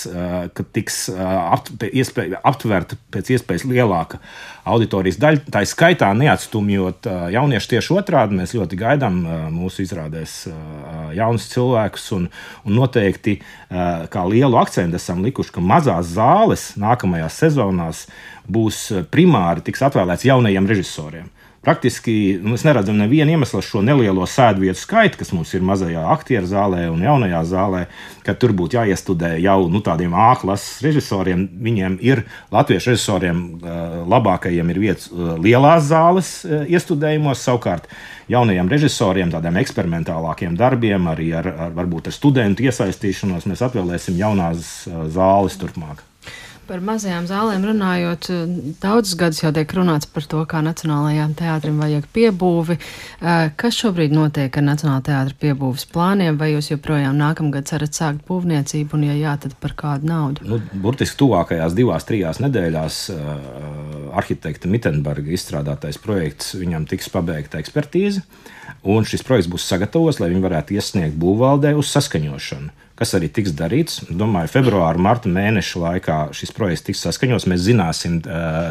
ka 0.56 0.66
tiks 0.76 1.06
apt, 1.16 1.86
iespēja, 1.88 2.42
aptverta 2.44 2.98
pēc 3.14 3.32
iespējas 3.38 3.66
lielāka 3.70 4.20
auditorijas 4.68 5.20
daļa. 5.22 5.46
Tā 5.54 5.64
ir 5.64 5.72
skaitā 5.72 6.12
neatstumjot 6.18 7.08
jauniešu 7.36 7.74
tieši 7.76 7.96
otrādi. 8.02 8.40
Mēs 8.42 8.56
ļoti 8.58 8.80
gaidām 8.82 9.22
mūsu 9.56 9.86
izrādēs 9.86 10.38
jaunus 11.16 11.48
cilvēkus 11.54 12.12
un, 12.18 12.28
un 12.68 12.80
noteikti 12.82 13.40
kā 13.72 14.26
lielu 14.28 14.60
akcentu 14.60 15.00
esam 15.00 15.24
likuši, 15.24 15.56
ka 15.56 15.64
mazās 15.64 16.16
zāles 16.18 16.72
nākamajās 16.82 17.44
sezonās 17.46 18.08
būs 18.52 18.90
primāri 19.14 19.64
tiks 19.64 19.88
atvēlēts 19.88 20.28
jaunajiem 20.28 20.68
režisoriem. 20.68 21.30
Praktiski 21.62 22.40
nu, 22.42 22.56
mēs 22.56 22.64
neredzam 22.66 22.98
nevienu 22.98 23.36
iemeslu 23.36 23.60
šo 23.62 23.84
nelielo 23.86 24.26
sēdvietu 24.26 24.82
skaitu, 24.82 25.20
kas 25.20 25.30
mums 25.30 25.52
ir 25.54 25.62
mazajā 25.62 26.08
aktieru 26.10 26.50
zālē 26.50 26.88
un 26.90 27.04
jaunajā 27.06 27.42
zālē, 27.52 27.84
ka 28.26 28.34
tur 28.34 28.56
būtu 28.58 28.80
jāiestudē 28.80 29.36
jau 29.44 29.60
nu, 29.70 29.84
tādiem 29.86 30.16
āklases 30.18 30.82
režisoriem. 30.82 31.46
Viņiem 31.62 32.00
ir 32.02 32.24
latviešu 32.50 32.96
režisoriem 32.96 33.46
labākajiem 34.10 34.74
ir 34.74 34.82
vietas 34.88 35.12
lielās 35.14 35.86
zāles 35.92 36.34
iestudējumos, 36.50 37.46
savukārt 37.46 37.86
jaunajiem 38.34 38.72
režisoriem, 38.72 39.30
tādiem 39.30 39.62
eksperimentālākiem 39.62 40.58
darbiem, 40.58 41.14
arī 41.14 41.30
ar, 41.38 41.54
ar 41.68 41.76
varbūt 41.78 42.10
ar 42.10 42.18
studentu 42.18 42.66
iesaistīšanos, 42.66 43.46
mēs 43.46 43.62
atvēlēsim 43.70 44.18
jaunās 44.18 44.80
zāles 45.14 45.62
turpmāk. 45.62 46.08
Par 46.70 46.82
mazajām 46.86 47.26
zālēm 47.26 47.64
runājot, 47.66 48.28
daudzus 48.84 49.16
gadus 49.20 49.42
jau 49.42 49.50
tiek 49.56 49.72
runāts 49.76 50.08
par 50.08 50.26
to, 50.30 50.44
kā 50.48 50.62
Nacionālajām 50.64 51.34
teātrim 51.40 51.80
vajag 51.82 52.06
piebūvi. 52.14 52.78
Eh, 52.78 53.50
kas 53.60 53.80
šobrīd 53.82 54.14
notiek 54.14 54.56
ar 54.60 54.66
Nacionālā 54.68 55.02
teātra 55.08 55.38
piebūves 55.42 55.88
plāniem, 55.92 56.38
vai 56.40 56.52
jūs 56.54 56.70
joprojām 56.72 57.18
nākamgad 57.18 57.66
cerat 57.72 57.98
sākt 57.98 58.22
būvniecību, 58.28 58.94
un 58.98 59.08
ja 59.10 59.18
jā, 59.18 59.34
tad 59.42 59.58
par 59.64 59.74
kādu 59.80 60.10
naudu? 60.12 60.46
Nu, 60.48 60.62
burtiski 60.84 61.18
tuvākajās 61.24 61.76
divās, 61.78 62.06
trijās 62.08 62.42
nedēļās 62.46 63.00
uh, 63.16 63.32
arhitekta 64.22 64.70
Mittenberga 64.72 65.34
izstrādātais 65.34 65.98
projekts, 66.02 66.54
viņam 66.62 66.86
tiks 66.90 67.10
pabeigta 67.12 67.60
ekspertīze, 67.64 68.22
un 68.86 69.10
šis 69.10 69.26
projekts 69.26 69.50
būs 69.52 69.66
sagatavots, 69.66 70.22
lai 70.22 70.30
viņi 70.32 70.46
varētu 70.46 70.78
iesniegt 70.78 71.20
būvvaldē 71.20 71.74
uz 71.80 71.90
saskaņošanu 71.98 72.81
kas 73.02 73.16
arī 73.18 73.32
tiks 73.34 73.56
darīts. 73.58 74.04
Domāju, 74.14 74.52
februāra, 74.54 75.02
marta 75.02 75.30
mēneša 75.32 75.82
laikā 75.82 76.18
šis 76.38 76.54
projekts 76.54 76.86
tiks 76.86 77.02
saskaņots. 77.08 77.48
Mēs 77.50 77.64
zināsim 77.66 78.20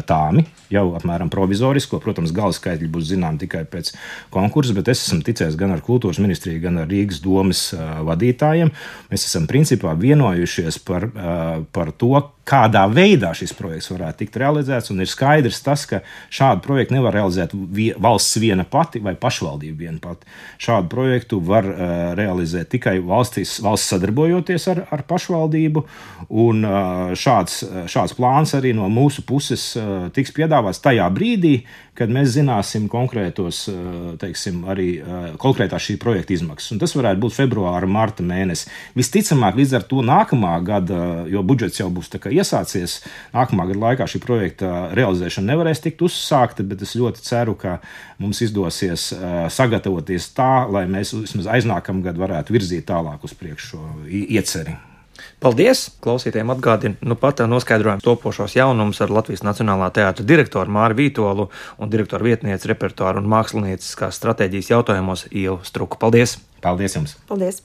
tāmi 0.07 0.45
jau 0.71 0.85
apmēram 0.95 1.31
provizorisko. 1.33 1.99
Protams, 2.03 2.31
gala 2.35 2.55
skaitļi 2.55 2.87
būs 2.93 3.09
zināmi 3.11 3.43
tikai 3.43 3.65
pēc 3.67 3.91
konkursa, 4.31 4.75
bet 4.77 4.93
es 4.93 5.03
esmu 5.03 5.25
ticējis 5.27 5.59
gan 5.59 5.75
ar 5.75 5.83
kultūras 5.83 6.21
ministriju, 6.23 6.63
gan 6.63 6.79
ar 6.79 6.87
Rīgas 6.91 7.19
domas 7.23 7.65
vadītājiem. 8.07 8.71
Mēs 9.11 9.27
esam 9.27 9.49
principā 9.51 9.97
vienojušies 9.99 10.79
par, 10.87 11.09
par 11.75 11.91
to, 11.99 12.15
kādā 12.51 12.83
veidā 12.91 13.31
šis 13.37 13.53
projekts 13.55 13.91
varētu 13.93 14.23
tikt 14.23 14.39
realizēts. 14.41 14.91
Ir 14.91 15.09
skaidrs 15.09 15.61
tas, 15.63 15.85
ka 15.87 16.01
šādu 16.33 16.63
projektu 16.65 16.97
nevar 16.97 17.15
realizēt 17.15 17.55
valsts 18.01 18.39
viena 18.41 18.65
pati 18.67 19.01
vai 19.03 19.15
pašvaldība 19.19 19.85
viena 19.85 20.01
pati. 20.03 20.27
Šādu 20.61 20.91
projektu 20.91 21.39
var 21.43 21.67
uh, 21.67 21.93
realizēt 22.19 22.71
tikai 22.75 22.97
valstis, 23.05 23.57
valsts 23.63 23.93
sadarbojoties 23.95 24.67
ar, 24.73 24.83
ar 24.91 25.05
pašvaldību. 25.07 25.85
Un, 26.29 26.65
uh, 26.67 27.13
šāds, 27.17 27.61
šāds 27.91 28.17
plāns 28.17 28.55
arī 28.57 28.75
no 28.77 28.89
mūsu 28.91 29.23
puses 29.27 29.71
uh, 29.79 30.09
tiks 30.15 30.35
piedāvāts 30.35 30.83
tajā 30.83 31.07
brīdī, 31.13 31.61
kad 31.97 32.11
mēs 32.11 32.31
zināsim 32.33 32.87
konkrētos, 32.89 33.65
teiksim, 34.21 34.61
arī 34.71 34.87
konkrētā 35.41 35.77
šī 35.81 35.97
projekta 36.01 36.33
izmaksas. 36.33 36.71
Un 36.73 36.79
tas 36.81 36.95
varētu 36.95 37.19
būt 37.21 37.35
februāra, 37.35 37.89
marta 37.89 38.23
mēnesis. 38.25 38.69
Visticamāk, 38.97 39.59
līdz 39.59 39.75
ar 39.77 39.85
to 39.89 39.99
nākamā 40.07 40.53
gada, 40.65 41.01
jo 41.29 41.43
budžets 41.45 41.81
jau 41.81 41.89
būs 41.93 42.09
iesācies. 42.41 42.99
Nākamā 43.35 43.69
gada 43.71 43.85
laikā 43.85 44.09
šī 44.09 44.21
projekta 44.25 44.91
realizēšana 44.97 45.53
nevarēs 45.53 45.83
tikt 45.85 46.03
uzsākta, 46.05 46.65
bet 46.67 46.83
es 46.85 46.97
ļoti 46.99 47.23
ceru, 47.25 47.55
ka 47.55 47.79
mums 48.21 48.43
izdosies 48.43 49.11
sagatavoties 49.55 50.31
tā, 50.37 50.67
lai 50.71 50.85
mēs 50.91 51.15
vismaz 51.15 51.49
aiznākamā 51.57 52.09
gada 52.09 52.25
varētu 52.25 52.57
virzīt 52.57 52.89
tālāk 52.91 53.23
uz 53.27 53.37
priekšu 53.37 53.71
šo 53.71 53.83
ieceri. 54.09 54.77
Paldies! 55.41 55.87
Klausītājiem 56.03 56.51
atgādinu, 56.53 56.97
nu 57.05 57.17
pat 57.19 57.41
noskaidrojam 57.49 58.01
topošos 58.03 58.55
jaunumus 58.57 59.01
ar 59.01 59.13
Latvijas 59.13 59.43
Nacionālā 59.45 59.89
teātra 59.93 60.25
direktoru 60.25 60.73
Māru 60.73 60.97
Vītolu 60.99 61.47
un 61.81 61.91
direktoru 61.93 62.29
vietnieci 62.29 62.69
repertuāru 62.71 63.21
un 63.21 63.29
mākslinieckās 63.31 64.21
stratēģijas 64.21 64.71
jautājumos 64.75 65.27
Ielu 65.31 65.59
Struku. 65.67 65.99
Paldies! 66.01 66.37
Paldies 66.61 66.97
jums! 66.97 67.17
Paldies! 67.29 67.59